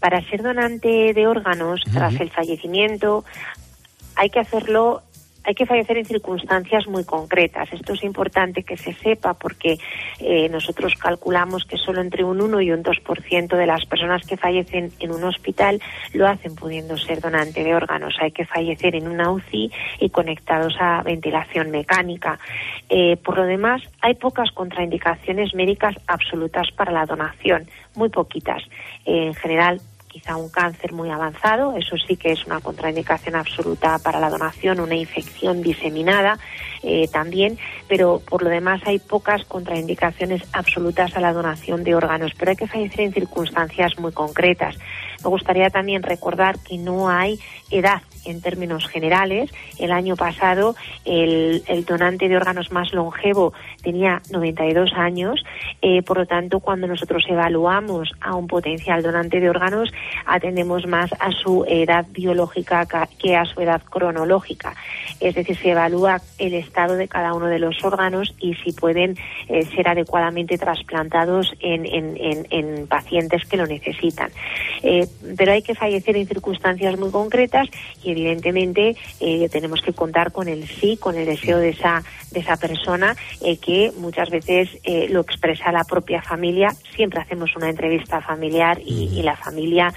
Para 0.00 0.20
ser 0.28 0.42
donante 0.42 1.12
de 1.14 1.26
órganos 1.26 1.80
tras 1.90 2.14
el 2.20 2.30
fallecimiento 2.30 3.24
hay 4.16 4.30
que 4.30 4.40
hacerlo 4.40 5.02
hay 5.44 5.54
que 5.54 5.66
fallecer 5.66 5.98
en 5.98 6.06
circunstancias 6.06 6.86
muy 6.86 7.04
concretas. 7.04 7.72
Esto 7.72 7.92
es 7.92 8.02
importante 8.02 8.62
que 8.62 8.76
se 8.76 8.94
sepa 8.94 9.34
porque 9.34 9.78
eh, 10.20 10.48
nosotros 10.48 10.94
calculamos 10.94 11.64
que 11.64 11.76
solo 11.76 12.00
entre 12.00 12.24
un 12.24 12.40
1 12.40 12.60
y 12.62 12.72
un 12.72 12.82
2% 12.82 13.56
de 13.56 13.66
las 13.66 13.84
personas 13.84 14.26
que 14.26 14.36
fallecen 14.36 14.90
en 15.00 15.10
un 15.12 15.24
hospital 15.24 15.80
lo 16.14 16.26
hacen 16.26 16.54
pudiendo 16.54 16.96
ser 16.96 17.20
donante 17.20 17.62
de 17.62 17.74
órganos. 17.74 18.14
Hay 18.20 18.32
que 18.32 18.46
fallecer 18.46 18.96
en 18.96 19.06
una 19.06 19.30
UCI 19.30 19.70
y 20.00 20.10
conectados 20.10 20.74
a 20.80 21.02
ventilación 21.02 21.70
mecánica. 21.70 22.38
Eh, 22.88 23.16
por 23.18 23.36
lo 23.36 23.44
demás, 23.44 23.82
hay 24.00 24.14
pocas 24.14 24.50
contraindicaciones 24.50 25.54
médicas 25.54 25.94
absolutas 26.06 26.68
para 26.72 26.92
la 26.92 27.06
donación, 27.06 27.66
muy 27.94 28.08
poquitas. 28.08 28.62
en 29.06 29.34
general, 29.34 29.80
quizá 30.14 30.36
un 30.36 30.48
cáncer 30.48 30.92
muy 30.92 31.10
avanzado, 31.10 31.76
eso 31.76 31.96
sí 31.96 32.16
que 32.16 32.30
es 32.30 32.46
una 32.46 32.60
contraindicación 32.60 33.34
absoluta 33.34 33.98
para 33.98 34.20
la 34.20 34.30
donación, 34.30 34.78
una 34.78 34.94
infección 34.94 35.60
diseminada 35.60 36.38
eh, 36.84 37.08
también, 37.08 37.58
pero 37.88 38.22
por 38.24 38.44
lo 38.44 38.48
demás 38.48 38.80
hay 38.86 39.00
pocas 39.00 39.44
contraindicaciones 39.44 40.44
absolutas 40.52 41.16
a 41.16 41.20
la 41.20 41.32
donación 41.32 41.82
de 41.82 41.96
órganos, 41.96 42.30
pero 42.38 42.52
hay 42.52 42.56
que 42.56 42.68
fallecer 42.68 43.00
en 43.00 43.12
circunstancias 43.12 43.98
muy 43.98 44.12
concretas. 44.12 44.76
Me 45.24 45.30
gustaría 45.30 45.68
también 45.70 46.04
recordar 46.04 46.60
que 46.60 46.78
no 46.78 47.08
hay 47.08 47.40
edad 47.72 48.00
en 48.24 48.40
términos 48.40 48.86
generales. 48.88 49.50
El 49.78 49.92
año 49.92 50.16
pasado 50.16 50.74
el, 51.04 51.62
donante 51.86 52.28
de 52.28 52.36
órganos 52.36 52.72
más 52.72 52.92
longevo 52.92 53.52
tenía 53.82 54.22
92 54.30 54.92
años. 54.94 55.44
Eh, 55.82 56.02
por 56.02 56.18
lo 56.18 56.26
tanto, 56.26 56.60
cuando 56.60 56.86
nosotros 56.86 57.24
evaluamos 57.28 58.12
a 58.20 58.34
un 58.34 58.46
potencial 58.46 59.02
donante 59.02 59.40
de 59.40 59.50
órganos, 59.50 59.92
atendemos 60.26 60.86
más 60.86 61.12
a 61.18 61.30
su 61.32 61.64
edad 61.66 62.06
biológica 62.10 62.86
que 63.18 63.36
a 63.36 63.44
su 63.44 63.60
edad 63.60 63.82
cronológica. 63.82 64.74
Es 65.20 65.34
decir, 65.34 65.56
se 65.56 65.70
evalúa 65.70 66.20
el 66.38 66.54
estado 66.54 66.96
de 66.96 67.08
cada 67.08 67.34
uno 67.34 67.46
de 67.46 67.58
los 67.58 67.82
órganos 67.84 68.34
y 68.38 68.54
si 68.54 68.72
pueden 68.72 69.16
eh, 69.48 69.64
ser 69.74 69.88
adecuadamente 69.88 70.58
trasplantados 70.58 71.54
en, 71.60 72.86
pacientes 72.88 73.44
que 73.46 73.56
lo 73.56 73.66
necesitan. 73.66 74.30
Eh, 74.82 75.06
pero 75.36 75.52
hay 75.52 75.62
que 75.62 75.74
fallecer 75.74 76.16
en 76.16 76.26
circunstancias 76.26 76.98
muy 76.98 77.10
concretas 77.10 77.68
y 78.02 78.13
evidentemente 78.14 78.96
eh, 79.20 79.48
tenemos 79.50 79.82
que 79.82 79.92
contar 79.92 80.32
con 80.32 80.48
el 80.48 80.66
sí, 80.66 80.96
con 80.96 81.16
el 81.16 81.26
deseo 81.26 81.58
de 81.58 81.70
esa, 81.70 82.02
de 82.30 82.40
esa 82.40 82.56
persona 82.56 83.16
eh, 83.42 83.56
que 83.58 83.92
muchas 83.98 84.30
veces 84.30 84.68
eh, 84.84 85.08
lo 85.10 85.20
expresa 85.20 85.72
la 85.72 85.84
propia 85.84 86.22
familia. 86.22 86.70
Siempre 86.94 87.20
hacemos 87.20 87.54
una 87.56 87.68
entrevista 87.68 88.20
familiar 88.20 88.80
y, 88.84 89.22
la 89.24 89.36
familia 89.36 89.94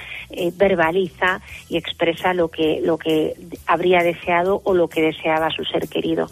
verbaliza 0.56 1.42
y 1.70 1.78
expresa 1.78 2.34
lo 2.34 2.50
que, 2.50 2.82
lo 2.84 2.98
que 2.98 3.34
habría 3.66 4.00
deseado 4.00 4.62
o 4.64 4.74
lo 4.74 4.88
que 4.88 5.02
deseaba 5.02 5.50
su 5.50 5.64
ser 5.64 5.88
querido. 5.88 6.30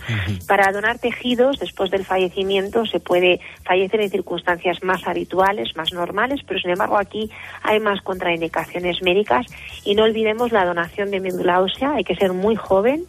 Para 0.47 0.71
donar 0.71 0.99
tejidos 0.99 1.59
después 1.59 1.91
del 1.91 2.05
fallecimiento 2.05 2.85
se 2.85 2.99
puede 2.99 3.39
fallecer 3.63 4.01
en 4.01 4.09
circunstancias 4.09 4.83
más 4.83 5.07
habituales, 5.07 5.75
más 5.75 5.93
normales, 5.93 6.41
pero 6.47 6.59
sin 6.59 6.71
embargo 6.71 6.97
aquí 6.97 7.29
hay 7.63 7.79
más 7.79 8.01
contraindicaciones 8.01 9.01
médicas. 9.01 9.45
Y 9.83 9.95
no 9.95 10.03
olvidemos 10.03 10.51
la 10.51 10.65
donación 10.65 11.11
de 11.11 11.19
médula 11.19 11.61
ósea, 11.61 11.93
hay 11.95 12.03
que 12.03 12.15
ser 12.15 12.33
muy 12.33 12.55
joven 12.55 13.05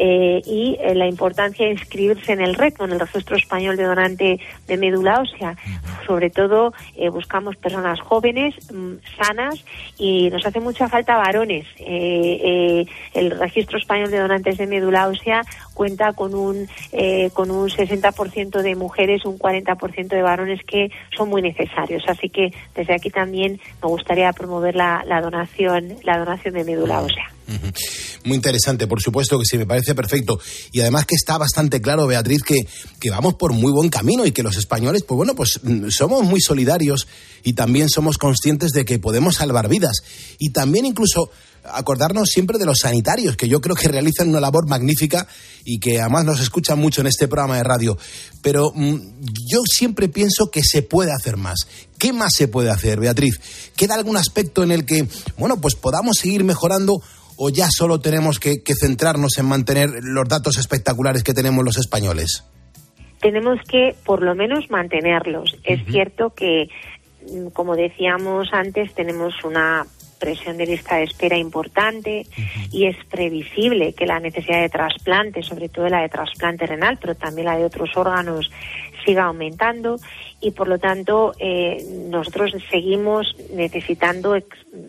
eh, 0.00 0.40
y 0.46 0.78
eh, 0.80 0.94
la 0.94 1.08
importancia 1.08 1.66
de 1.66 1.72
inscribirse 1.72 2.32
en 2.32 2.40
el 2.40 2.54
RECO, 2.54 2.84
en 2.84 2.92
el 2.92 3.00
Registro 3.00 3.36
Español 3.36 3.76
de 3.76 3.82
Donante 3.82 4.40
de 4.68 4.76
Médula 4.76 5.20
Ósea. 5.20 5.56
Sobre 6.06 6.30
todo 6.30 6.72
eh, 6.96 7.08
buscamos 7.08 7.56
personas 7.56 8.00
jóvenes, 8.00 8.54
mm, 8.72 8.94
sanas 9.20 9.64
y 9.98 10.30
nos 10.30 10.46
hace 10.46 10.60
mucha 10.60 10.88
falta 10.88 11.16
varones. 11.16 11.66
el 11.78 13.30
Registro 13.32 13.78
Español 13.78 14.10
de 14.10 14.20
Donantes 14.20 14.58
de 14.58 14.66
Médula 14.68 15.08
Ósea 15.08 15.42
cuenta 15.74 16.12
con 16.12 16.34
un, 16.34 16.68
con 17.32 17.50
un 17.50 17.68
60% 17.68 18.62
de 18.62 18.76
mujeres, 18.76 19.24
un 19.24 19.38
40% 19.38 20.08
de 20.08 20.22
varones 20.22 20.60
que 20.64 20.90
son 21.16 21.28
muy 21.28 21.42
necesarios. 21.42 22.04
Así 22.06 22.28
que 22.28 22.52
desde 22.74 22.94
aquí 22.94 23.10
también 23.10 23.60
me 23.82 23.88
gustaría 23.88 24.32
promover 24.32 24.76
la, 24.76 25.02
la 25.06 25.20
donación, 25.20 25.96
la 26.04 26.18
donación 26.18 26.54
de 26.54 26.64
médula 26.64 27.00
ósea. 27.00 27.37
Muy 28.24 28.36
interesante, 28.36 28.86
por 28.86 29.00
supuesto 29.00 29.38
que 29.38 29.44
sí, 29.44 29.56
me 29.58 29.66
parece 29.66 29.94
perfecto. 29.94 30.38
Y 30.72 30.80
además 30.80 31.06
que 31.06 31.14
está 31.14 31.38
bastante 31.38 31.80
claro, 31.80 32.06
Beatriz, 32.06 32.42
que, 32.42 32.66
que 33.00 33.10
vamos 33.10 33.34
por 33.34 33.52
muy 33.52 33.72
buen 33.72 33.88
camino 33.88 34.26
y 34.26 34.32
que 34.32 34.42
los 34.42 34.56
españoles, 34.56 35.02
pues 35.06 35.16
bueno, 35.16 35.34
pues 35.34 35.60
mm, 35.62 35.88
somos 35.88 36.24
muy 36.24 36.40
solidarios 36.40 37.06
y 37.42 37.54
también 37.54 37.88
somos 37.88 38.18
conscientes 38.18 38.72
de 38.72 38.84
que 38.84 38.98
podemos 38.98 39.36
salvar 39.36 39.68
vidas. 39.68 39.98
Y 40.38 40.50
también 40.50 40.84
incluso 40.84 41.30
acordarnos 41.64 42.28
siempre 42.28 42.58
de 42.58 42.66
los 42.66 42.80
sanitarios, 42.80 43.36
que 43.36 43.48
yo 43.48 43.60
creo 43.60 43.76
que 43.76 43.88
realizan 43.88 44.28
una 44.28 44.40
labor 44.40 44.66
magnífica 44.68 45.26
y 45.64 45.78
que 45.78 46.00
además 46.00 46.24
nos 46.24 46.40
escuchan 46.40 46.78
mucho 46.78 47.00
en 47.00 47.08
este 47.08 47.28
programa 47.28 47.56
de 47.56 47.64
radio. 47.64 47.98
Pero 48.42 48.72
mm, 48.74 48.96
yo 49.50 49.60
siempre 49.70 50.08
pienso 50.08 50.50
que 50.50 50.62
se 50.62 50.82
puede 50.82 51.12
hacer 51.12 51.36
más. 51.36 51.66
¿Qué 51.98 52.12
más 52.12 52.32
se 52.34 52.48
puede 52.48 52.70
hacer, 52.70 53.00
Beatriz? 53.00 53.40
¿Queda 53.76 53.94
algún 53.94 54.16
aspecto 54.16 54.62
en 54.62 54.72
el 54.72 54.84
que, 54.84 55.08
bueno, 55.36 55.60
pues 55.60 55.74
podamos 55.74 56.16
seguir 56.18 56.44
mejorando 56.44 57.02
o 57.38 57.50
ya 57.50 57.68
solo 57.70 58.00
tenemos 58.00 58.38
que, 58.40 58.60
centrarnos 58.78 59.38
en 59.38 59.46
mantener 59.46 59.90
los 60.02 60.28
datos 60.28 60.58
espectaculares 60.58 61.22
que 61.22 61.32
tenemos 61.32 61.64
los 61.64 61.78
españoles? 61.78 62.44
Tenemos 63.20 63.58
que, 63.68 63.94
por 64.04 64.22
lo 64.22 64.34
menos, 64.34 64.70
mantenerlos. 64.70 65.56
Es 65.64 65.84
cierto 65.86 66.30
que, 66.34 66.68
mm, 67.30 67.48
como 67.48 67.76
decíamos 67.76 68.48
antes, 68.52 68.92
tenemos 68.94 69.34
una 69.44 69.86
presión 70.18 70.56
de 70.56 70.66
lista 70.66 70.96
de 70.96 71.04
espera 71.04 71.36
importante 71.36 72.26
y 72.72 72.86
es 72.86 72.96
previsible 73.08 73.92
que 73.92 74.04
la 74.04 74.18
necesidad 74.18 74.62
de 74.62 74.68
trasplante, 74.68 75.44
sobre 75.44 75.68
todo 75.68 75.88
la 75.88 76.02
de 76.02 76.08
trasplante 76.08 76.66
renal, 76.66 76.98
pero 77.00 77.14
también 77.14 77.46
la 77.46 77.56
de 77.56 77.64
otros 77.64 77.90
órganos, 77.96 78.50
siga 79.04 79.24
aumentando 79.24 79.96
y 80.40 80.52
por 80.52 80.68
lo 80.68 80.78
tanto 80.78 81.32
eh, 81.38 81.84
nosotros 82.08 82.52
seguimos 82.70 83.34
necesitando 83.52 84.36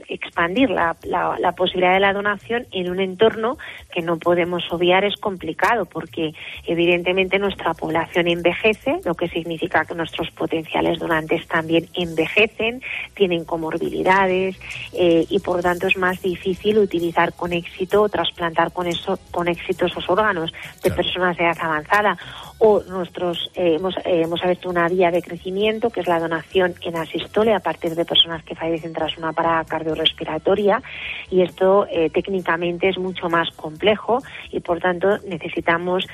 expandir 0.08 0.70
la, 0.70 0.96
la, 1.04 1.52
posibilidad 1.54 1.94
de 1.94 2.00
la 2.00 2.14
donación 2.14 2.68
en 2.72 2.92
un 2.92 3.00
entorno 3.00 3.58
que 3.92 4.02
no 4.02 4.18
podemos 4.18 4.64
obviar 4.72 5.04
es 5.06 5.16
complicado 5.16 5.86
porque 5.86 6.34
evidentemente 6.68 7.40
nuestra 7.40 7.74
población 7.74 8.28
envejece, 8.28 9.00
lo 9.06 9.16
que 9.16 9.28
significa 9.28 9.86
que 9.86 9.96
nuestros 9.96 10.30
potenciales 10.32 11.00
donantes 11.00 11.48
también 11.48 11.88
envejecen, 11.96 12.84
tienen 13.16 13.44
comorbilidades 13.44 14.60
eh, 14.94 15.26
y 15.30 15.40
por 15.40 15.58
lo 15.58 15.64
tanto 15.64 15.88
es 15.88 15.98
más 15.98 16.22
difícil 16.22 16.78
utilizar 16.78 17.34
con 17.34 17.54
éxito 17.54 18.04
o 18.04 18.10
trasplantar 18.10 18.72
con 18.72 18.86
eso 18.86 19.18
con 19.32 19.48
éxito 19.48 19.88
esos 19.88 20.08
órganos 20.10 20.54
de 20.84 20.92
personas 20.92 21.38
de 21.38 21.46
edad 21.46 21.58
avanzada 21.60 22.18
o 22.60 22.84
nuestros 22.84 23.50
eh, 23.56 23.76
hemos, 23.76 23.96
eh, 23.98 24.22
hemos 24.24 24.42
abierto 24.44 24.70
una 24.70 24.88
vía 24.90 25.12
de 25.12 25.22
crecimiento 25.22 25.90
que 25.90 26.02
es 26.02 26.08
la 26.08 26.20
donación 26.20 26.76
en 26.82 26.98
asistole 26.98 27.54
a 27.54 27.62
partir 27.62 27.96
de 27.96 28.06
personas 28.06 28.44
que 28.44 28.54
fallecen 28.54 28.94
tras 28.94 29.18
una 29.18 29.32
parada 29.32 29.64
cardiorrespiratoria 29.64 30.84
y 31.32 31.42
esto 31.42 31.88
eh, 31.90 32.10
técnicamente 32.10 32.90
es 32.90 32.98
mucho 32.98 33.30
más 33.30 33.50
complejo 33.56 34.22
y 34.52 34.60
por 34.60 34.80
tanto 34.80 35.18
necesitamos 35.28 36.06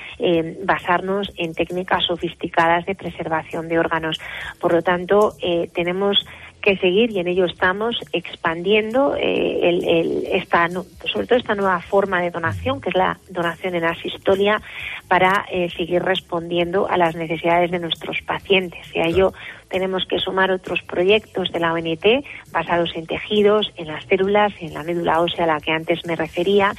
basarnos 0.63 1.31
en 1.37 1.53
técnicas 1.53 2.05
sofisticadas 2.05 2.85
de 2.85 2.95
preservación 2.95 3.67
de 3.67 3.79
órganos. 3.79 4.19
Por 4.59 4.73
lo 4.73 4.81
tanto, 4.81 5.33
tenemos 5.73 6.25
que 6.65 6.75
seguir 6.77 7.11
y 7.11 7.19
en 7.19 7.27
ello 7.27 7.45
estamos 7.45 7.95
expandiendo 8.11 9.15
eh, 9.15 9.69
el, 9.69 10.25
esta, 10.31 10.67
sobre 10.67 11.27
todo 11.27 11.37
esta 11.37 11.53
nueva 11.53 11.79
forma 11.79 12.21
de 12.21 12.31
donación, 12.31 12.81
que 12.81 12.89
es 12.89 12.95
la 12.95 13.19
donación 13.29 13.75
en 13.75 13.85
asistolia, 13.85 14.59
para 15.07 15.45
eh, 15.51 15.69
seguir 15.69 16.01
respondiendo 16.01 16.89
a 16.89 16.97
las 16.97 17.15
necesidades 17.15 17.69
de 17.69 17.77
nuestros 17.77 18.19
pacientes. 18.23 18.83
Y 18.95 18.99
a 18.99 19.05
ello 19.05 19.31
tenemos 19.69 20.05
que 20.05 20.19
sumar 20.19 20.51
otros 20.51 20.81
proyectos 20.83 21.51
de 21.51 21.59
la 21.59 21.73
ONT 21.73 22.05
basados 22.51 22.91
en 22.95 23.05
tejidos, 23.05 23.71
en 23.77 23.87
las 23.87 24.05
células, 24.05 24.53
en 24.59 24.73
la 24.73 24.83
médula 24.83 25.21
ósea 25.21 25.45
a 25.45 25.47
la 25.47 25.59
que 25.59 25.71
antes 25.71 26.05
me 26.05 26.15
refería 26.15 26.73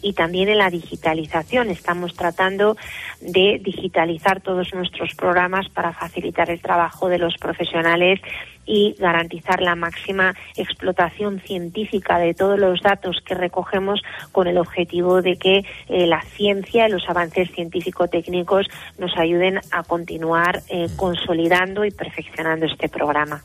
y 0.00 0.12
también 0.12 0.48
en 0.48 0.58
la 0.58 0.70
digitalización. 0.70 1.70
Estamos 1.70 2.14
tratando 2.14 2.76
de 3.20 3.60
digitalizar 3.62 4.40
todos 4.40 4.72
nuestros 4.74 5.14
programas 5.14 5.68
para 5.68 5.92
facilitar 5.92 6.50
el 6.50 6.60
trabajo 6.60 7.08
de 7.08 7.18
los 7.18 7.36
profesionales 7.36 8.20
y 8.64 8.94
garantizar 8.98 9.60
la 9.60 9.74
máxima 9.74 10.34
explotación 10.56 11.40
científica 11.40 12.18
de 12.18 12.34
todos 12.34 12.58
los 12.58 12.80
datos 12.80 13.20
que 13.24 13.34
recogemos 13.34 14.00
con 14.30 14.46
el 14.46 14.58
objetivo 14.58 15.20
de 15.20 15.36
que 15.36 15.64
eh, 15.88 16.06
la 16.06 16.22
ciencia 16.22 16.86
y 16.86 16.90
los 16.92 17.08
avances 17.08 17.50
científico-técnicos 17.50 18.66
nos 18.98 19.16
ayuden 19.16 19.58
a 19.72 19.82
continuar 19.82 20.62
eh, 20.68 20.86
consolidando 20.96 21.84
y 21.84 21.90
perfeccionando 21.90 22.31
este 22.70 22.88
programa. 22.88 23.42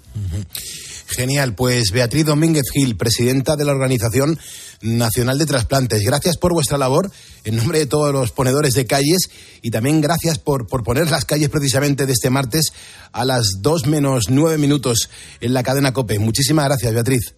Genial, 1.08 1.56
pues 1.56 1.92
Beatriz 1.92 2.26
Domínguez 2.26 2.66
Gil, 2.74 2.98
presidenta 2.98 3.56
de 3.56 3.66
la 3.66 3.72
Organización 3.72 4.38
Nacional 4.82 5.38
de 5.38 5.46
Trasplantes, 5.46 6.02
gracias 6.06 6.38
por 6.38 6.54
vuestra 6.54 6.78
labor 6.78 7.10
en 7.46 7.56
nombre 7.56 7.80
de 7.80 7.86
todos 7.86 8.14
los 8.14 8.32
ponedores 8.32 8.74
de 8.74 8.86
calles 8.86 9.60
y 9.62 9.72
también 9.72 10.02
gracias 10.02 10.38
por, 10.38 10.68
por 10.68 10.84
poner 10.84 11.10
las 11.10 11.26
calles 11.26 11.50
precisamente 11.50 12.06
de 12.06 12.12
este 12.12 12.30
martes 12.30 12.74
a 13.14 13.26
las 13.26 13.62
2 13.62 13.88
menos 13.88 14.26
9 14.30 14.58
minutos 14.58 15.10
en 15.40 15.54
la 15.54 15.64
cadena 15.64 15.94
COPE. 15.94 16.20
Muchísimas 16.20 16.66
gracias, 16.66 16.94
Beatriz. 16.94 17.36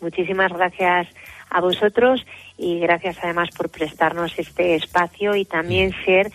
Muchísimas 0.00 0.52
gracias 0.52 1.08
a 1.50 1.60
vosotros 1.60 2.24
y 2.56 2.78
gracias 2.80 3.16
además 3.22 3.48
por 3.56 3.70
prestarnos 3.70 4.32
este 4.38 4.76
espacio 4.76 5.34
y 5.34 5.44
también 5.44 5.92
ser 6.04 6.30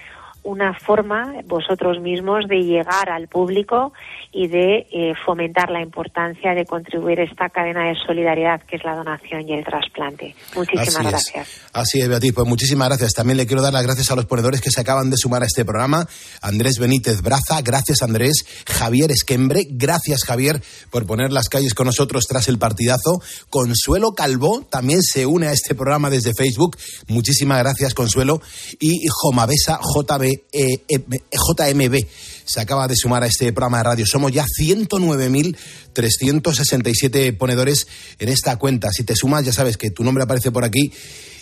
una 0.46 0.74
forma 0.74 1.34
vosotros 1.46 2.00
mismos 2.00 2.48
de 2.48 2.58
llegar 2.58 3.10
al 3.10 3.28
público 3.28 3.94
y 4.32 4.48
de 4.48 4.88
eh, 4.92 5.14
fomentar 5.26 5.70
la 5.72 5.82
importancia 5.82 6.54
de 6.54 6.66
contribuir 6.66 7.20
a 7.20 7.24
esta 7.24 7.50
cadena 7.50 7.88
de 7.88 7.96
solidaridad 8.06 8.62
que 8.62 8.78
es 8.78 8.84
la 8.84 8.96
donación 8.96 9.48
y 9.48 9.54
el 9.54 9.64
trasplante. 9.64 10.36
Muchísimas 10.56 11.08
gracias. 11.08 11.62
Así 11.74 12.00
es, 12.00 12.08
Beatriz. 12.08 12.34
Pues 12.34 12.48
muchísimas 12.48 12.88
gracias. 12.90 13.14
También 13.14 13.38
le 13.38 13.48
quiero 13.48 13.62
dar 13.62 13.74
las 13.74 13.84
gracias 13.84 14.12
a 14.12 14.16
los 14.16 14.26
ponedores 14.26 14.62
que 14.62 14.70
se 14.70 14.82
acaban 14.82 15.10
de 15.10 15.18
sumar 15.18 15.42
a 15.42 15.46
este 15.46 15.66
programa. 15.66 16.08
Andrés 16.42 16.78
Benítez 16.80 17.22
Braza, 17.22 17.62
gracias 17.64 18.04
Andrés. 18.04 18.46
Javier 18.68 19.12
Esquembre, 19.12 19.66
gracias 19.70 20.24
Javier 20.24 20.62
por 20.92 21.08
poner 21.08 21.32
las 21.32 21.50
calles 21.50 21.74
con 21.74 21.88
nosotros 21.88 22.26
tras 22.28 22.48
el 22.48 22.60
partidazo. 22.60 23.20
Consuelo 23.50 24.14
Calvo 24.14 24.66
también 24.70 25.02
se 25.02 25.26
une 25.26 25.48
a 25.48 25.54
este 25.54 25.74
programa 25.74 26.10
desde 26.12 26.34
Facebook. 26.34 26.78
Muchísimas 27.08 27.60
gracias, 27.60 27.94
Consuelo. 27.94 28.42
Y 28.80 29.08
Jomabesa 29.10 29.80
JB 29.82 30.35
eh, 30.52 30.84
eh, 30.88 31.04
JMB 31.32 32.06
se 32.46 32.60
acaba 32.60 32.88
de 32.88 32.96
sumar 32.96 33.24
a 33.24 33.28
este 33.28 33.54
programa 33.54 33.78
de 33.78 33.84
radio. 33.84 34.04
Somos 34.06 34.32
ya 34.32 34.46
109.367 34.46 37.36
ponedores 37.38 37.88
en 38.20 38.30
esta 38.30 38.56
cuenta. 38.58 38.92
Si 38.92 39.04
te 39.04 39.16
sumas, 39.16 39.44
ya 39.46 39.54
sabes 39.54 39.78
que 39.78 39.90
tu 39.90 40.04
nombre 40.04 40.24
aparece 40.24 40.52
por 40.52 40.64
aquí 40.64 40.94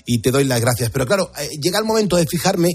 y 0.06 0.20
te 0.20 0.32
doy 0.32 0.46
las 0.46 0.62
gracias. 0.62 0.90
Pero 0.92 1.06
claro, 1.06 1.30
eh, 1.40 1.50
llega 1.62 1.78
el 1.80 1.86
momento 1.86 2.16
de 2.16 2.26
fijarme 2.26 2.70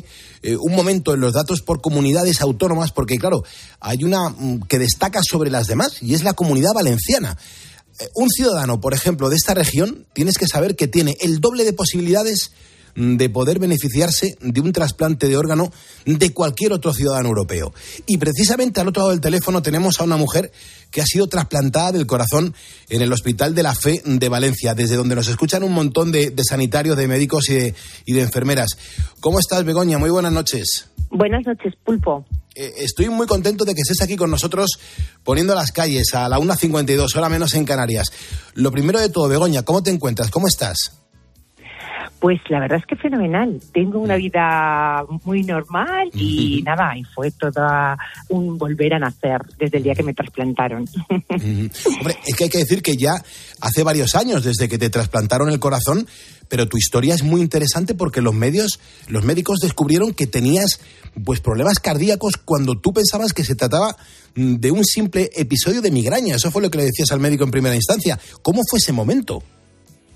un 0.61 0.75
momento 0.75 1.15
en 1.15 1.21
los 1.21 1.33
datos 1.33 1.63
por 1.63 1.81
comunidades 1.81 2.41
autónomas, 2.41 2.93
porque 2.93 3.19
claro, 3.19 3.43
hay 3.81 4.05
una 4.05 4.29
mm, 4.29 4.61
que 4.69 4.79
destaca 4.79 5.21
sobre 5.29 5.51
las 5.51 5.67
demás 5.67 6.01
y 6.01 6.15
es 6.15 6.23
la 6.23 6.35
comunidad 6.35 6.75
valenciana. 6.75 7.37
un 8.15 8.31
ciudadano, 8.31 8.81
por 8.81 8.95
ejemplo, 8.95 9.29
de 9.29 9.35
esta 9.37 9.55
región, 9.55 10.07
tienes 10.13 10.39
que 10.39 10.47
saber 10.47 10.77
que 10.77 10.87
tiene 10.87 11.17
el 11.21 11.41
doble 11.41 11.65
de 11.65 11.73
posibilidades 11.73 12.53
de 12.99 13.31
poder 13.31 13.61
beneficiarse 13.61 14.37
de 14.41 14.61
un 14.61 14.73
trasplante 14.73 15.29
de 15.29 15.37
órgano 15.37 15.71
de 16.05 16.33
cualquier 16.33 16.73
otro 16.73 16.93
ciudadano 16.93 17.29
europeo. 17.29 17.73
Y 18.07 18.19
precisamente 18.19 18.81
al 18.81 18.89
otro 18.89 19.03
lado 19.03 19.11
del 19.11 19.21
teléfono 19.21 19.63
tenemos 19.63 20.01
a 20.01 20.05
una 20.05 20.17
mujer 20.17 20.51
que 20.91 21.01
ha 21.01 21.07
sido 21.07 21.29
trasplantada 21.29 21.93
del 21.93 22.07
corazón 22.07 22.55
en 22.89 23.03
el 23.03 23.13
Hospital 23.13 23.55
de 23.55 23.63
la 23.63 23.75
Fe 23.75 24.03
de 24.05 24.29
Valencia, 24.29 24.75
desde 24.75 24.97
donde 24.97 25.15
nos 25.15 25.29
escuchan 25.29 25.63
un 25.63 25.73
montón 25.73 26.11
de, 26.11 26.35
sanitarios, 26.49 26.97
de 26.97 27.07
médicos 27.07 27.49
y 27.51 27.55
de, 27.55 27.75
y 28.05 28.15
de 28.15 28.23
enfermeras. 28.23 28.77
¿Cómo 29.21 29.39
estás, 29.39 29.65
Begoña? 29.65 29.99
Muy 29.99 30.11
buenas 30.11 30.33
noches. 30.33 30.89
Buenas 31.11 31.47
noches, 31.47 31.75
Pulpo 31.85 32.27
eh, 32.59 32.75
estoy 32.79 33.09
muy 33.09 33.29
contento 33.29 33.65
de 33.65 33.73
que 33.73 33.83
estés 33.83 34.03
aquí 34.03 34.17
con 34.17 34.33
nosotros 34.33 34.81
poniendo 35.23 35.55
las 35.55 35.71
calles 35.71 36.13
a 36.15 36.29
la 36.29 36.39
1.52, 36.39 37.15
hora 37.15 37.29
menos 37.29 37.55
en 37.55 37.65
Canarias. 37.65 38.09
Lo 38.55 38.73
primero 38.73 38.99
de 38.99 39.09
todo, 39.11 39.29
Begoña, 39.29 39.63
¿cómo 39.63 39.83
te 39.85 39.91
encuentras? 39.91 40.31
¿Cómo 40.31 40.49
estás? 40.49 40.98
Pues 42.21 42.41
la 42.49 42.59
verdad 42.59 42.79
es 42.79 42.87
que 42.87 42.97
fenomenal. 42.97 43.61
Tengo 43.73 44.01
una 44.01 44.17
mm. 44.17 44.19
vida 44.19 45.05
muy 45.25 45.43
normal 45.45 46.11
y 46.15 46.63
nada, 46.67 46.97
y 46.97 47.05
fue 47.05 47.31
todo 47.31 47.65
un 48.29 48.59
volver 48.59 48.95
a 48.95 48.99
nacer 48.99 49.41
desde 49.57 49.79
el 49.79 49.85
día 49.85 49.95
que 49.95 50.03
me 50.03 50.15
trasplantaron. 50.15 50.85
Hombre, 51.09 52.17
es 52.27 52.37
que 52.37 52.45
hay 52.45 52.51
que 52.51 52.59
decir 52.59 52.83
que 52.83 52.97
ya 52.97 53.13
hace 53.61 53.83
varios 53.83 54.15
años 54.15 54.43
desde 54.43 54.69
que 54.69 54.79
te 54.79 54.91
trasplantaron 54.91 55.49
el 55.51 55.61
corazón, 55.61 56.09
pero 56.49 56.67
tu 56.67 56.77
historia 56.77 57.15
es 57.15 57.23
muy 57.23 57.41
interesante 57.41 57.95
porque 57.95 58.21
los 58.21 58.35
medios, 58.35 58.81
los 59.07 59.25
médicos 59.25 59.61
descubrieron 59.61 60.13
que 60.13 60.27
tenías 60.27 60.81
pues 61.25 61.41
problemas 61.41 61.79
cardíacos 61.79 62.37
cuando 62.37 62.79
tú 62.79 62.93
pensabas 62.93 63.33
que 63.33 63.45
se 63.45 63.55
trataba 63.55 63.97
mm, 64.35 64.57
de 64.57 64.71
un 64.73 64.85
simple 64.85 65.31
episodio 65.37 65.83
de 65.83 65.93
migraña. 65.93 66.37
Eso 66.37 66.51
fue 66.51 66.63
lo 66.63 66.71
que 66.71 66.79
le 66.79 66.85
decías 66.85 67.13
al 67.13 67.21
médico 67.21 67.45
en 67.45 67.53
primera 67.53 67.77
instancia. 67.77 68.19
¿Cómo 68.43 68.63
fue 68.69 68.79
ese 68.79 68.93
momento? 68.93 69.43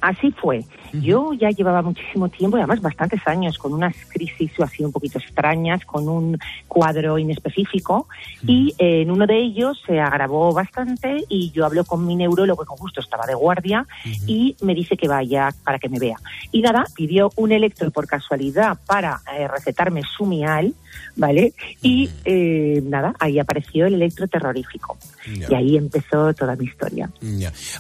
Así 0.01 0.33
fue. 0.43 0.65
Yo 0.93 1.33
ya 1.33 1.51
llevaba 1.51 1.83
muchísimo 1.83 2.29
tiempo, 2.29 2.57
y 2.57 2.61
además 2.61 2.81
bastantes 2.81 3.21
años, 3.27 3.59
con 3.59 3.73
unas 3.73 3.95
crisis 4.09 4.53
así 4.61 4.85
un 4.85 4.93
poquito 4.93 5.19
extrañas, 5.19 5.85
con 5.85 6.09
un 6.09 6.39
cuadro 6.69 7.19
inespecífico, 7.19 8.09
y 8.47 8.75
en 8.79 9.11
uno 9.11 9.27
de 9.27 9.39
ellos 9.39 9.81
se 9.87 10.01
agravó 10.01 10.53
bastante 10.53 11.25
y 11.29 11.51
yo 11.51 11.65
hablo 11.65 11.85
con 11.85 12.07
mi 12.07 12.17
neurólogo, 12.17 12.65
que 12.65 12.77
justo 12.77 13.01
estaba 13.01 13.27
de 13.27 13.35
guardia, 13.35 13.87
y 14.27 14.57
me 14.63 14.75
dice 14.75 14.97
que 14.97 15.09
vaya 15.09 15.49
para 15.65 15.79
que 15.79 15.89
me 15.89 15.99
vea. 15.99 16.17
Y 16.51 16.61
nada, 16.61 16.85
pidió 16.95 17.31
un 17.37 17.53
electro 17.53 17.91
por 17.91 18.07
casualidad 18.07 18.79
para 18.87 19.21
eh, 19.37 19.49
recetarme 19.49 20.03
Sumial, 20.03 20.75
¿vale? 21.17 21.55
Y 21.83 22.11
eh, 22.25 22.83
nada, 22.85 23.15
ahí 23.19 23.39
apareció 23.39 23.87
el 23.87 23.95
electro 23.95 24.29
terrorífico. 24.29 24.97
Y 25.27 25.55
ahí 25.55 25.77
empezó 25.77 26.33
toda 26.35 26.57
mi 26.57 26.67
historia. 26.67 27.11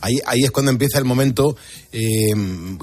Ahí, 0.00 0.18
ahí 0.26 0.44
es 0.44 0.50
cuando 0.50 0.70
empieza 0.70 0.98
el 0.98 1.04
momento 1.04 1.56
eh, 1.90 2.32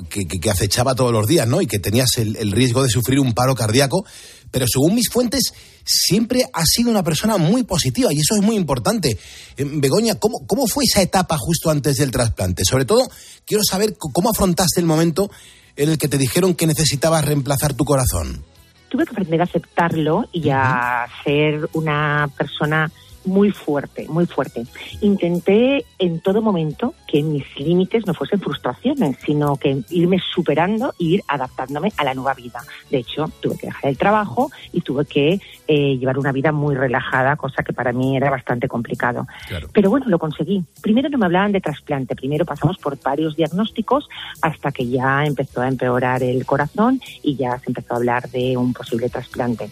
que, 0.10 0.50
acechaba 0.50 0.96
todos 0.96 1.12
los 1.12 1.28
días, 1.28 1.48
¿no? 1.48 1.62
Y 1.62 1.68
que 1.68 1.80
tenías 1.80 2.10
el, 2.18 2.52
riesgo 2.52 2.84
de 2.84 2.90
sufrir 2.90 3.20
un 3.20 3.34
paro 3.34 3.56
cardíaco. 3.56 4.06
Pero 4.52 4.66
según 4.68 4.96
mis 4.96 5.10
fuentes, 5.10 5.54
siempre 5.86 6.44
has 6.54 6.70
sido 6.70 6.90
una 6.90 7.04
persona 7.04 7.38
muy 7.38 7.64
positiva 7.64 8.12
y 8.12 8.20
eso 8.20 8.36
es 8.36 8.42
muy 8.42 8.56
importante. 8.56 9.18
Eh, 9.58 9.66
Begoña, 9.66 10.16
¿cómo, 10.16 10.46
¿cómo 10.48 10.68
fue 10.68 10.84
esa 10.86 11.02
etapa 11.02 11.38
justo 11.38 11.70
antes 11.70 11.98
del 11.98 12.12
trasplante? 12.12 12.64
Sobre 12.66 12.86
todo, 12.86 13.08
quiero 13.46 13.64
saber 13.64 13.96
cómo 13.98 14.32
afrontaste 14.32 14.80
el 14.80 14.88
momento 14.88 15.30
en 15.76 15.90
el 15.90 15.98
que 15.98 16.08
te 16.10 16.18
dijeron 16.18 16.56
que 16.56 16.68
necesitabas 16.68 17.24
reemplazar 17.24 17.74
tu 17.74 17.86
corazón. 17.86 18.44
Tuve 18.90 19.06
que 19.06 19.12
aprender 19.12 19.40
a 19.40 19.44
aceptarlo 19.44 20.26
y 20.34 20.50
a 20.50 21.06
ser 21.24 21.70
una 21.74 22.28
persona 22.36 22.92
muy 23.30 23.52
fuerte, 23.52 24.08
muy 24.10 24.26
fuerte. 24.26 24.66
Intenté 25.02 25.86
en 25.98 26.20
todo 26.20 26.42
momento 26.42 26.94
que 27.08 27.24
mis 27.24 27.46
límites 27.58 28.06
no 28.06 28.14
fuesen 28.14 28.40
frustraciones, 28.40 29.18
sino 29.26 29.56
que 29.56 29.82
irme 29.90 30.20
superando 30.34 30.94
e 31.00 31.04
ir 31.04 31.24
adaptándome 31.28 31.92
a 31.98 32.04
la 32.04 32.14
nueva 32.14 32.34
vida. 32.34 32.62
De 32.90 33.00
hecho, 33.00 33.32
tuve 33.40 33.58
que 33.58 33.68
dejar 33.68 33.90
el 33.90 33.98
trabajo 33.98 34.52
y 34.74 34.82
tuve 34.82 35.06
que 35.06 35.40
eh, 35.68 35.98
llevar 35.98 36.18
una 36.18 36.32
vida 36.32 36.52
muy 36.52 36.76
relajada, 36.76 37.36
cosa 37.36 37.64
que 37.64 37.74
para 37.74 37.94
mí 37.94 38.18
era 38.18 38.30
bastante 38.30 38.68
complicado. 38.68 39.28
Pero 39.72 39.90
bueno, 39.90 40.08
lo 40.10 40.20
conseguí. 40.20 40.64
Primero 40.82 41.10
no 41.10 41.18
me 41.18 41.26
hablaban 41.26 41.52
de 41.52 41.62
trasplante, 41.62 42.16
primero 42.16 42.46
pasamos 42.46 42.78
por 42.78 43.00
varios 43.02 43.36
diagnósticos 43.36 44.08
hasta 44.42 44.72
que 44.72 44.88
ya 44.88 45.26
empezó 45.26 45.62
a 45.62 45.68
empeorar 45.68 46.24
el 46.24 46.46
corazón 46.46 47.00
y 47.24 47.36
ya 47.36 47.58
se 47.60 47.70
empezó 47.70 47.94
a 47.94 47.98
hablar 47.98 48.30
de 48.30 48.58
un 48.58 48.74
posible 48.74 49.10
trasplante. 49.10 49.70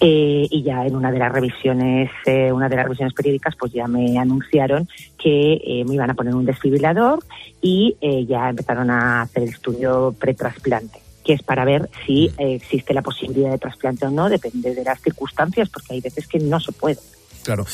Eh, 0.00 0.46
y 0.50 0.62
ya 0.62 0.86
en 0.86 0.96
una 0.96 1.10
de 1.10 1.18
las 1.18 1.32
revisiones, 1.32 2.10
eh, 2.26 2.52
una 2.52 2.68
de 2.68 2.76
las 2.76 2.86
revisiones 2.96 3.14
periódicas, 3.14 3.54
pues 3.58 3.72
ya 3.72 3.86
me 3.86 4.18
anunciaron 4.18 4.88
que 5.18 5.54
eh, 5.54 5.84
me 5.86 5.94
iban 5.94 6.10
a 6.10 6.14
poner 6.14 6.34
un 6.34 6.44
desfibrilador 6.44 7.24
y 7.60 7.96
ya 8.28 8.48
empezaron 8.48 8.90
a 8.90 9.22
hacer 9.22 9.42
el 9.42 9.48
estudio 9.48 10.14
pretrasplante 10.18 11.00
que 11.24 11.32
es 11.32 11.42
para 11.42 11.64
ver 11.64 11.90
si 12.06 12.30
existe 12.38 12.94
la 12.94 13.02
posibilidad 13.02 13.50
de 13.50 13.58
trasplante 13.58 14.06
o 14.06 14.10
no, 14.10 14.28
depende 14.28 14.72
de 14.72 14.84
las 14.84 15.00
circunstancias, 15.00 15.68
porque 15.68 15.94
hay 15.94 16.00
veces 16.00 16.28
que 16.28 16.38
no 16.38 16.60
se 16.60 16.70
puede. 16.70 17.00
Claro. 17.42 17.66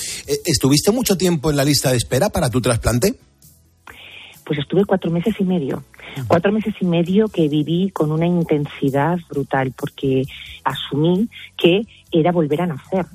¿Estuviste 0.47 0.91
mucho 0.91 1.19
tiempo 1.19 1.51
en 1.51 1.57
la 1.57 1.65
lista 1.65 1.91
de 1.91 1.99
espera 1.99 2.31
para 2.31 2.49
tu 2.49 2.63
trasplante? 2.63 3.15
Pues 4.45 4.59
estuve 4.59 4.85
cuatro 4.85 5.11
meses 5.11 5.35
y 5.39 5.45
medio. 5.45 5.85
Cuatro 6.29 6.53
meses 6.53 6.75
y 6.81 6.85
medio 6.85 7.29
que 7.29 7.49
viví 7.49 7.91
con 7.91 8.11
una 8.11 8.27
intensidad 8.27 9.19
brutal 9.31 9.73
porque 9.77 10.25
asumí 10.65 11.29
que 11.57 11.87
era 12.11 12.33
volver 12.33 12.61
a 12.63 12.67
nacer 12.67 13.07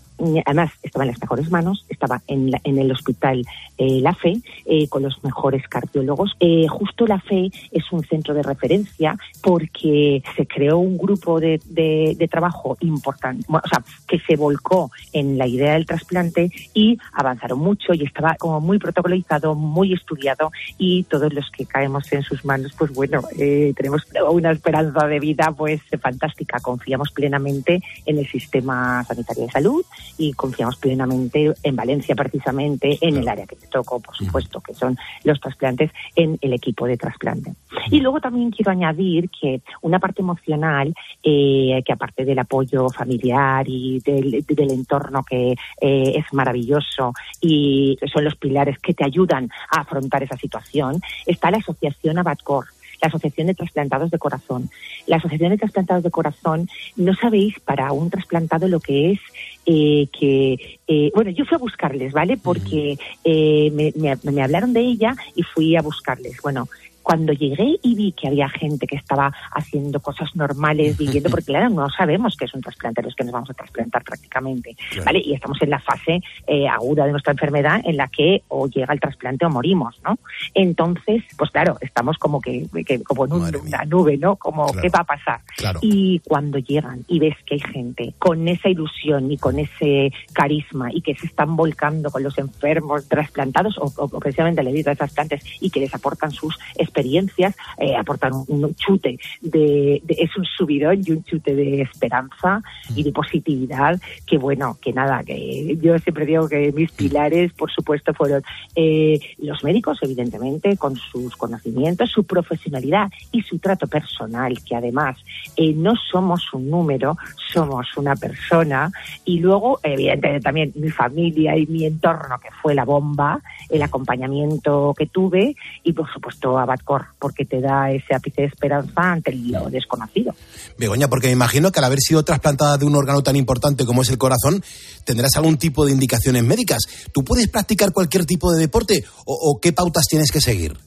además 0.45 0.71
estaba 0.83 1.05
en 1.05 1.11
las 1.11 1.21
mejores 1.21 1.51
manos, 1.51 1.85
estaba 1.89 2.21
en, 2.27 2.51
en 2.63 2.79
el 2.79 2.91
hospital 2.91 3.45
eh, 3.77 3.99
La 4.01 4.13
Fe 4.13 4.41
eh, 4.65 4.87
con 4.87 5.03
los 5.03 5.23
mejores 5.23 5.67
cardiólogos. 5.67 6.35
Eh, 6.39 6.65
justo 6.67 7.05
La 7.05 7.19
Fe 7.19 7.51
es 7.71 7.91
un 7.91 8.03
centro 8.03 8.33
de 8.33 8.43
referencia 8.43 9.15
porque 9.41 10.23
se 10.35 10.47
creó 10.47 10.79
un 10.79 10.97
grupo 10.97 11.39
de, 11.39 11.59
de, 11.65 12.27
trabajo 12.27 12.75
importante, 12.81 13.45
o 13.47 13.67
sea, 13.67 13.81
que 14.07 14.19
se 14.19 14.35
volcó 14.35 14.91
en 15.13 15.37
la 15.37 15.47
idea 15.47 15.73
del 15.73 15.85
trasplante 15.85 16.51
y 16.73 16.97
avanzaron 17.13 17.59
mucho 17.59 17.93
y 17.93 18.03
estaba 18.03 18.35
como 18.35 18.59
muy 18.59 18.79
protocolizado, 18.79 19.55
muy 19.55 19.93
estudiado 19.93 20.51
y 20.77 21.03
todos 21.03 21.33
los 21.33 21.49
que 21.51 21.65
caemos 21.65 22.11
en 22.11 22.23
sus 22.23 22.43
manos, 22.43 22.73
pues 22.77 22.91
bueno, 22.93 23.21
tenemos 23.37 24.03
una 24.29 24.51
esperanza 24.51 25.07
de 25.07 25.19
vida 25.19 25.53
pues 25.55 25.81
fantástica. 26.01 26.59
Confiamos 26.59 27.11
plenamente 27.11 27.81
en 28.05 28.17
el 28.17 28.27
sistema 28.27 29.03
sanitario 29.05 29.45
de 29.45 29.51
salud 29.51 29.85
y 30.17 30.33
confiamos 30.33 30.77
plenamente 30.77 31.53
en 31.63 31.75
Valencia 31.75 32.15
precisamente, 32.15 32.97
en 33.01 33.17
el 33.17 33.27
área 33.27 33.45
que 33.45 33.55
te 33.55 33.67
tocó, 33.67 33.99
por 33.99 34.15
supuesto, 34.15 34.61
que 34.61 34.73
son 34.73 34.97
los 35.23 35.39
trasplantes, 35.39 35.91
en 36.15 36.37
el 36.41 36.53
equipo 36.53 36.85
de 36.85 36.97
trasplante. 36.97 37.53
Y 37.91 37.99
luego 37.99 38.19
también 38.19 38.51
quiero 38.51 38.71
añadir 38.71 39.29
que 39.29 39.61
una 39.81 39.99
parte 39.99 40.21
emocional, 40.21 40.93
eh, 41.23 41.81
que 41.85 41.93
aparte 41.93 42.25
del 42.25 42.39
apoyo 42.39 42.89
familiar 42.89 43.65
y 43.67 43.99
del, 43.99 44.43
entorno 44.71 45.23
que 45.23 45.51
eh, 45.81 46.13
es 46.15 46.33
maravilloso 46.33 47.13
y 47.41 47.97
son 48.11 48.23
los 48.23 48.35
pilares 48.35 48.79
que 48.79 48.93
te 48.93 49.05
ayudan 49.05 49.49
a 49.71 49.81
afrontar 49.81 50.23
esa 50.23 50.37
situación, 50.37 50.99
está 51.25 51.51
la 51.51 51.57
asociación 51.57 52.17
Abadcor 52.17 52.65
la 53.01 53.07
Asociación 53.07 53.47
de 53.47 53.53
Trasplantados 53.53 54.11
de 54.11 54.17
Corazón. 54.17 54.69
La 55.05 55.17
Asociación 55.17 55.51
de 55.51 55.57
Trasplantados 55.57 56.03
de 56.03 56.11
Corazón, 56.11 56.69
no 56.95 57.13
sabéis 57.15 57.59
para 57.59 57.91
un 57.91 58.09
trasplantado 58.09 58.67
lo 58.67 58.79
que 58.79 59.11
es 59.11 59.19
eh, 59.65 60.07
que, 60.17 60.79
eh, 60.87 61.11
bueno, 61.13 61.31
yo 61.31 61.45
fui 61.45 61.55
a 61.55 61.59
buscarles, 61.59 62.13
¿vale? 62.13 62.37
Porque 62.37 62.97
eh, 63.23 63.71
me, 63.71 64.17
me 64.23 64.41
hablaron 64.41 64.73
de 64.73 64.81
ella 64.81 65.15
y 65.35 65.43
fui 65.43 65.75
a 65.75 65.81
buscarles. 65.81 66.41
Bueno, 66.41 66.67
cuando 67.07 67.31
llegué 67.31 67.79
y 67.81 67.95
vi 67.95 68.11
que 68.11 68.27
había 68.27 68.49
gente 68.49 68.85
que 68.85 68.97
estaba 68.97 69.31
haciendo 69.53 70.01
cosas 70.01 70.35
normales, 70.35 70.97
viviendo, 70.99 71.29
porque 71.29 71.45
claro, 71.45 71.69
no 71.69 71.89
sabemos 71.89 72.35
qué 72.35 72.43
es 72.43 72.53
un 72.53 72.59
trasplante, 72.59 73.01
los 73.01 73.15
que 73.15 73.23
nos 73.23 73.31
vamos 73.31 73.49
a 73.49 73.53
trasplantar 73.53 74.03
prácticamente, 74.03 74.75
¿vale? 75.05 75.21
Y 75.23 75.33
estamos 75.33 75.57
en 75.61 75.69
la 75.69 75.79
fase 75.79 76.19
eh, 76.45 76.67
aguda 76.67 77.05
de 77.05 77.11
nuestra 77.11 77.31
enfermedad 77.31 77.79
en 77.85 77.95
la 77.95 78.09
que 78.09 78.43
o 78.49 78.67
llega 78.67 78.93
el 78.93 78.99
trasplante 78.99 79.45
o 79.45 79.49
morimos, 79.49 79.97
¿no? 80.03 80.19
Entonces, 80.53 81.23
pues 81.37 81.49
claro, 81.51 81.77
estamos 81.79 82.17
como 82.17 82.41
que, 82.41 82.67
como 83.05 83.23
en 83.23 83.31
una 83.31 83.85
nube, 83.85 84.17
¿no? 84.17 84.35
Como, 84.35 84.65
¿qué 84.73 84.89
va 84.89 84.99
a 84.99 85.05
pasar? 85.05 85.39
Y 85.79 86.19
cuando 86.27 86.57
llegan 86.57 87.05
y 87.07 87.19
ves 87.19 87.37
que 87.45 87.53
hay 87.53 87.61
gente 87.61 88.15
con 88.19 88.49
esa 88.49 88.67
ilusión 88.67 89.31
y 89.31 89.37
con 89.37 89.59
ese 89.59 90.11
carisma 90.33 90.91
y 90.91 90.99
que 90.99 91.15
se 91.15 91.27
están 91.27 91.55
volcando 91.55 92.11
con 92.11 92.21
los 92.21 92.37
enfermos 92.37 93.07
trasplantados 93.07 93.77
o, 93.77 93.93
o 93.95 94.19
precisamente 94.19 94.61
debido 94.61 94.91
a 94.91 94.95
trasplantes 94.95 95.41
y 95.61 95.69
que 95.69 95.79
les 95.79 95.95
aportan 95.95 96.31
sus 96.31 96.59
experiencias 96.75 96.96
experiencias, 96.97 97.55
eh, 97.77 97.95
aportan 97.95 98.33
un, 98.47 98.73
chute 98.75 99.19
de, 99.41 100.01
es 100.07 100.35
un 100.35 100.45
subidón 100.45 101.01
y 101.05 101.11
un 101.11 101.23
chute 101.23 101.55
de 101.55 101.81
esperanza 101.81 102.61
y 102.95 103.03
de 103.03 103.11
positividad 103.11 103.99
que 104.25 104.37
bueno, 104.37 104.77
que 104.81 104.93
nada, 104.93 105.23
que 105.23 105.77
yo 105.79 105.97
siempre 105.99 106.25
digo 106.25 106.49
que 106.49 106.71
mis 106.71 106.91
pilares, 106.91 107.53
por 107.53 107.71
supuesto, 107.71 108.13
fueron 108.13 108.41
eh, 108.75 109.19
los 109.37 109.63
médicos, 109.63 109.99
evidentemente, 110.01 110.75
con 110.77 110.95
sus 110.95 111.35
conocimientos, 111.35 112.09
su 112.09 112.23
profesionalidad 112.23 113.11
y 113.31 113.41
su 113.43 113.59
trato 113.59 113.87
personal, 113.87 114.57
que 114.63 114.75
además 114.75 115.17
eh, 115.55 115.73
no 115.73 115.93
somos 115.95 116.51
un 116.53 116.69
número, 116.69 117.15
somos 117.53 117.95
una 117.95 118.15
persona 118.15 118.91
y 119.23 119.39
luego, 119.39 119.79
evidentemente, 119.83 120.41
también 120.41 120.71
mi 120.75 120.89
familia 120.89 121.55
y 121.55 121.67
mi 121.67 121.85
entorno, 121.85 122.39
que 122.39 122.49
fue 122.61 122.73
la 122.73 122.85
bomba, 122.85 123.39
el 123.69 123.81
acompañamiento 123.81 124.93
que 124.97 125.05
tuve 125.05 125.55
y, 125.83 125.93
por 125.93 126.11
supuesto, 126.11 126.57
Abad 126.57 126.79
porque 127.19 127.45
te 127.45 127.61
da 127.61 127.91
ese 127.91 128.15
ápice 128.15 128.41
de 128.41 128.47
esperanza 128.47 128.93
ante 128.95 129.33
lo 129.33 129.69
desconocido. 129.69 130.33
Begoña, 130.77 131.07
porque 131.07 131.27
me 131.27 131.33
imagino 131.33 131.71
que 131.71 131.79
al 131.79 131.85
haber 131.85 131.99
sido 131.99 132.23
trasplantada 132.23 132.77
de 132.77 132.85
un 132.85 132.95
órgano 132.95 133.21
tan 133.21 133.35
importante 133.35 133.85
como 133.85 134.01
es 134.01 134.09
el 134.09 134.17
corazón, 134.17 134.63
tendrás 135.05 135.35
algún 135.35 135.57
tipo 135.57 135.85
de 135.85 135.91
indicaciones 135.91 136.43
médicas. 136.43 136.83
¿Tú 137.13 137.23
puedes 137.23 137.47
practicar 137.47 137.91
cualquier 137.91 138.25
tipo 138.25 138.51
de 138.51 138.59
deporte 138.59 139.03
o 139.25 139.59
qué 139.61 139.73
pautas 139.73 140.05
tienes 140.07 140.31
que 140.31 140.41
seguir? 140.41 140.77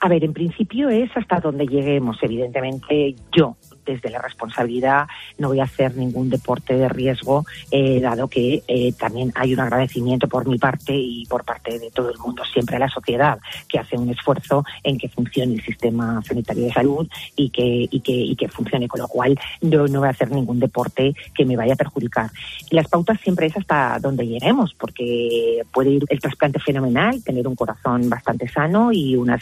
A 0.00 0.08
ver, 0.08 0.22
en 0.22 0.32
principio 0.32 0.88
es 0.88 1.10
hasta 1.16 1.40
donde 1.40 1.66
lleguemos. 1.66 2.16
Evidentemente, 2.22 3.16
yo 3.36 3.56
desde 3.88 4.10
la 4.10 4.20
responsabilidad 4.20 5.06
no 5.38 5.48
voy 5.48 5.60
a 5.60 5.64
hacer 5.64 5.96
ningún 5.96 6.28
deporte 6.28 6.74
de 6.74 6.88
riesgo, 6.88 7.46
eh, 7.70 8.00
dado 8.00 8.28
que 8.28 8.62
eh, 8.68 8.92
también 8.92 9.32
hay 9.34 9.54
un 9.54 9.60
agradecimiento 9.60 10.28
por 10.28 10.46
mi 10.46 10.58
parte 10.58 10.94
y 10.94 11.24
por 11.26 11.44
parte 11.44 11.78
de 11.78 11.90
todo 11.90 12.10
el 12.10 12.18
mundo, 12.18 12.42
siempre 12.52 12.76
a 12.76 12.80
la 12.80 12.88
sociedad, 12.88 13.38
que 13.68 13.78
hace 13.78 13.96
un 13.96 14.10
esfuerzo 14.10 14.64
en 14.82 14.98
que 14.98 15.08
funcione 15.08 15.54
el 15.54 15.62
sistema 15.62 16.20
sanitario 16.22 16.64
de 16.64 16.72
salud 16.72 17.08
y 17.36 17.50
que, 17.50 17.88
y 17.90 18.00
que, 18.00 18.12
y 18.12 18.36
que 18.36 18.48
funcione, 18.48 18.88
con 18.88 19.00
lo 19.00 19.08
cual 19.08 19.38
yo 19.60 19.86
no 19.88 20.00
voy 20.00 20.08
a 20.08 20.12
hacer 20.12 20.30
ningún 20.30 20.58
deporte 20.58 21.14
que 21.34 21.44
me 21.44 21.56
vaya 21.56 21.74
a 21.74 21.76
perjudicar. 21.76 22.30
Las 22.70 22.88
pautas 22.88 23.20
siempre 23.20 23.46
es 23.46 23.56
hasta 23.56 23.98
donde 24.00 24.26
lleguemos, 24.26 24.74
porque 24.74 25.62
puede 25.72 25.90
ir 25.90 26.04
el 26.08 26.20
trasplante 26.20 26.58
fenomenal, 26.58 27.22
tener 27.22 27.46
un 27.46 27.54
corazón 27.54 28.08
bastante 28.08 28.48
sano 28.48 28.92
y 28.92 29.16
una 29.16 29.38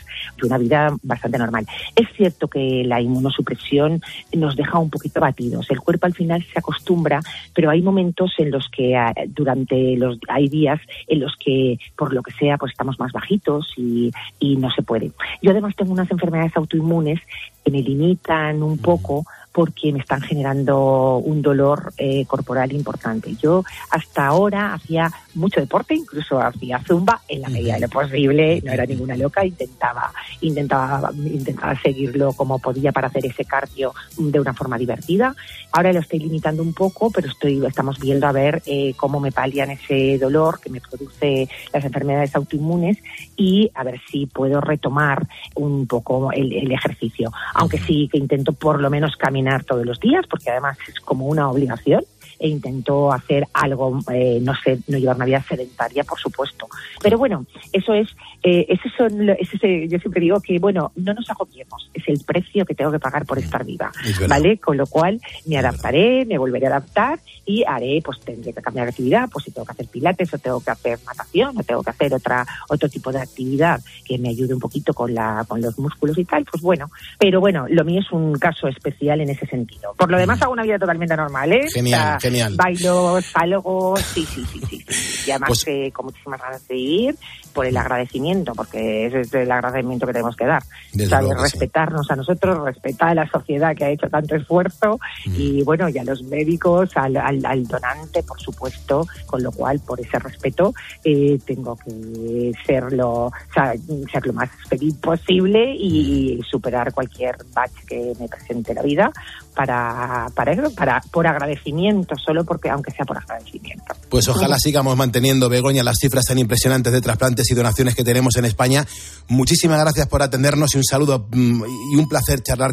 vida 0.59 0.95
bastante 1.03 1.39
normal. 1.39 1.67
Es 1.95 2.09
cierto 2.17 2.49
que 2.49 2.85
la 2.85 3.01
inmunosupresión 3.01 4.03
nos 4.37 4.57
deja 4.57 4.79
un 4.79 4.91
poquito 4.91 5.21
batidos. 5.21 5.71
El 5.71 5.81
cuerpo 5.81 6.07
al 6.07 6.15
final 6.15 6.45
se 6.45 6.59
acostumbra, 6.59 7.21
pero 7.55 7.71
hay 7.71 7.83
momentos 7.83 8.35
en 8.39 8.51
los 8.51 8.69
que 8.69 8.97
ah, 8.97 9.15
durante 9.29 9.97
los 9.97 10.19
hay 10.29 10.49
días 10.49 10.81
en 11.07 11.21
los 11.21 11.37
que 11.37 11.79
por 11.97 12.13
lo 12.13 12.23
que 12.23 12.33
sea 12.33 12.59
pues 12.59 12.73
estamos 12.73 12.99
más 12.99 13.13
bajitos 13.13 13.73
y, 13.77 14.11
y 14.39 14.57
no 14.57 14.71
se 14.71 14.83
puede. 14.83 15.13
Yo 15.43 15.51
además 15.51 15.75
tengo 15.77 15.93
unas 15.93 16.11
enfermedades 16.11 16.57
autoinmunes 16.57 17.21
que 17.65 17.71
me 17.71 17.83
limitan 17.83 18.63
un 18.63 18.79
poco 18.79 19.25
porque 19.57 19.91
me 19.91 20.01
están 20.01 20.21
generando 20.21 21.17
un 21.17 21.41
dolor 21.41 21.95
eh, 21.97 22.27
corporal 22.27 22.73
importante. 22.73 23.35
Yo 23.37 23.65
hasta 23.89 24.27
ahora 24.27 24.75
hacía 24.75 25.11
mucho 25.33 25.61
deporte, 25.61 25.95
incluso 25.95 26.39
hacía 26.39 26.79
zumba 26.87 27.23
en 27.27 27.41
la 27.41 27.49
medida 27.49 27.77
de 27.77 27.81
lo 27.81 27.89
posible, 27.89 28.61
no 28.63 28.73
era 28.73 28.85
ninguna 28.85 29.17
loca, 29.17 29.47
intentaba, 29.47 30.13
intentaba, 30.43 31.11
intentaba 31.15 31.75
seguirlo 31.81 32.35
como 32.35 32.59
podía 32.59 32.93
para 32.93 33.09
hacer 33.09 33.25
ese 33.25 33.47
cardio 33.47 33.95
de 34.19 34.39
una 34.39 34.53
forma 34.53 34.77
divertida. 34.77 35.35
Ahora 35.73 35.91
lo 35.91 36.01
estoy 36.01 36.19
limitando 36.19 36.63
un 36.63 36.75
poco, 36.75 37.11
pero 37.11 37.29
estoy, 37.29 37.65
estamos 37.65 37.99
viendo 37.99 38.27
a 38.27 38.33
ver 38.33 38.63
eh, 38.67 38.93
cómo 38.99 39.21
me 39.21 39.33
palian 39.33 39.71
ese 39.71 40.19
dolor 40.19 40.61
que 40.61 40.69
me 40.69 40.83
produce 40.83 41.49
las 41.73 41.83
enfermedades 41.83 42.37
autoinmunes 42.37 42.99
y 43.39 43.71
a 43.75 43.85
ver 43.85 44.03
si 44.11 44.27
puedo 44.27 44.61
retomar 44.61 45.27
un 45.55 45.87
poco 45.87 46.31
el, 46.33 46.53
el 46.53 46.71
ejercicio. 46.73 47.33
Aunque 47.55 47.79
sí 47.79 48.07
que 48.13 48.19
intento 48.19 48.53
por 48.53 48.83
lo 48.83 48.91
menos 48.91 49.17
caminar 49.17 49.46
todos 49.65 49.87
los 49.87 50.01
días, 50.01 50.27
porque 50.29 50.51
además 50.51 50.79
es 50.89 51.01
como 51.01 51.27
una 51.27 51.49
obligación 51.49 52.05
e 52.39 52.49
intento 52.49 53.13
hacer 53.13 53.47
algo, 53.53 53.99
eh, 54.13 54.39
no 54.43 54.55
sé, 54.63 54.79
no 54.89 54.99
llevar 54.99 55.17
una 55.17 55.25
vida 55.25 55.45
sedentaria, 55.49 56.05
por 56.05 56.19
supuesto. 56.19 56.69
Pero 57.03 57.19
bueno, 57.19 57.47
eso 57.73 57.95
es, 57.95 58.09
eh, 58.43 58.67
ese 58.69 58.89
son, 58.97 59.31
ese, 59.31 59.89
yo 59.89 59.99
siempre 59.99 60.21
digo 60.21 60.41
que, 60.41 60.59
bueno, 60.59 60.93
no 60.97 61.15
nos 61.15 61.29
agobiemos, 61.31 61.91
es 61.95 62.05
el 62.09 62.21
precio 62.25 62.65
que 62.65 62.75
tengo 62.75 62.93
que 62.93 62.99
pagar 62.99 63.27
por 63.27 63.39
estar 63.39 63.65
viva, 63.65 63.91
¿vale? 64.29 64.59
Con 64.59 64.77
lo 64.77 64.87
cual 64.87 65.21
me 65.47 65.59
adaptaré, 65.59 66.25
me 66.25 66.39
volveré 66.39 66.67
a 66.67 66.71
adaptar 66.71 67.19
y 67.45 67.65
haré, 67.65 68.01
pues 68.05 68.21
tendré 68.21 68.53
que 68.53 68.61
cambiar 68.61 68.87
de 68.87 68.91
actividad, 68.91 69.29
pues 69.31 69.45
si 69.45 69.51
tengo 69.53 69.65
que 69.65 69.73
hacer 69.73 69.87
pilates 69.87 70.35
o 70.35 70.39
tengo 70.39 70.61
que 70.61 70.71
hacer 70.71 70.99
natación 71.07 71.57
o 71.57 71.63
tengo 71.63 71.83
que 71.83 71.91
hacer 71.91 72.13
otra 72.13 72.47
otro 72.69 72.89
tipo 72.89 73.13
de 73.13 73.21
actividad 73.21 73.81
que 74.05 74.19
me 74.19 74.31
ayude 74.31 74.55
un 74.55 74.61
poquito 74.61 74.93
con 74.93 75.15
la 75.15 75.45
con 75.47 75.61
los 75.61 75.79
músculos 75.79 76.19
y 76.19 76.25
tal, 76.25 76.45
pues 76.45 76.63
bueno, 76.63 76.91
pero 77.19 77.41
bueno, 77.41 77.67
lo 77.69 77.85
mío 77.85 78.01
es 78.01 78.11
un 78.11 78.35
caso 78.39 78.69
especial 78.69 79.21
en 79.21 79.31
ese 79.31 79.47
sentido. 79.47 79.95
Por 79.97 80.11
lo 80.11 80.19
demás 80.19 80.43
hago 80.43 80.53
una 80.53 80.65
vida 80.65 80.79
totalmente 80.79 81.17
normal, 81.17 81.53
¿eh? 81.53 81.67
Genial, 81.73 82.19
genial. 82.27 82.55
Bailo, 82.57 83.21
salgo, 83.23 83.97
sí, 83.97 84.27
sí, 84.27 84.45
sí, 84.53 84.61
sí. 84.69 84.85
Y 85.27 85.31
además 85.31 85.49
Pues- 85.49 85.65
que 85.65 85.91
con 85.93 86.07
muchísimas 86.07 86.41
ganas 86.41 86.67
de 86.69 86.75
vivir 86.75 87.17
por 87.57 87.65
el 87.67 87.77
agradecimiento, 87.77 88.53
porque 88.55 89.07
ese 89.07 89.23
es 89.23 89.33
el 89.35 89.51
agradecimiento 89.51 90.07
que 90.07 90.13
tenemos 90.13 90.37
que 90.37 90.45
dar. 90.45 90.63
Desde 90.93 91.09
¿sabes? 91.11 91.27
luego 91.29 91.43
que 91.43 91.49
sí. 91.49 91.59
Respetarnos 91.59 92.11
a 92.11 92.17
nosotros, 92.17 92.63
respetar 92.65 93.09
a 93.09 93.15
la 93.15 93.31
sociedad 93.31 93.75
que 93.75 93.85
ha 93.87 93.91
hecho 93.91 94.09
tanto 94.11 94.37
esfuerzo 94.37 95.01
Mm. 95.27 95.35
y 95.37 95.63
bueno, 95.63 95.89
y 95.89 95.97
a 95.99 96.05
los 96.05 96.23
médicos, 96.25 96.91
al, 96.97 97.17
al- 97.17 97.45
al 97.47 97.67
donante, 97.67 98.23
por 98.23 98.39
supuesto, 98.41 99.07
con 99.27 99.43
lo 99.43 99.51
cual, 99.53 99.81
por 99.81 99.99
ese 100.01 100.19
respeto, 100.19 100.75
eh, 101.03 101.39
tengo 101.47 101.77
que 101.77 102.53
ser 102.67 102.93
lo, 102.93 103.27
o 103.27 103.33
sea, 103.55 103.73
ser 104.13 104.27
lo 104.27 104.33
más 104.35 104.51
feliz 104.69 104.95
posible 104.99 105.75
y 105.75 106.41
superar 106.51 106.93
cualquier 106.93 107.37
bache 107.55 107.75
que 107.89 108.13
me 108.21 108.29
presente 108.29 108.75
la 108.75 108.83
vida 108.83 109.11
para, 109.55 110.27
para 110.35 110.53
eso, 110.53 110.75
para, 110.75 111.01
por 111.11 111.27
agradecimiento, 111.27 112.15
solo 112.17 112.45
porque, 112.45 112.69
aunque 112.69 112.91
sea 112.91 113.05
por 113.07 113.17
agradecimiento. 113.17 113.95
Pues 114.11 114.29
ojalá 114.29 114.59
sigamos 114.59 114.97
manteniendo, 114.97 115.49
Begoña, 115.49 115.83
las 115.83 115.97
cifras 115.99 116.25
tan 116.27 116.39
impresionantes 116.39 116.93
de 116.93 117.01
trasplantes 117.01 117.46
y 117.51 117.55
donaciones 117.55 117.95
que 117.95 118.05
tenemos 118.05 118.37
en 118.37 118.45
España. 118.45 118.87
Muchísimas 119.29 119.81
gracias 119.81 120.07
por 120.09 120.23
atendernos 120.23 120.75
y 120.75 120.79
un 120.79 120.85
saludo 120.85 121.29
mm, 121.31 121.63
y 121.93 121.97
un 121.97 122.09
placer 122.09 122.43
charlar 122.43 122.65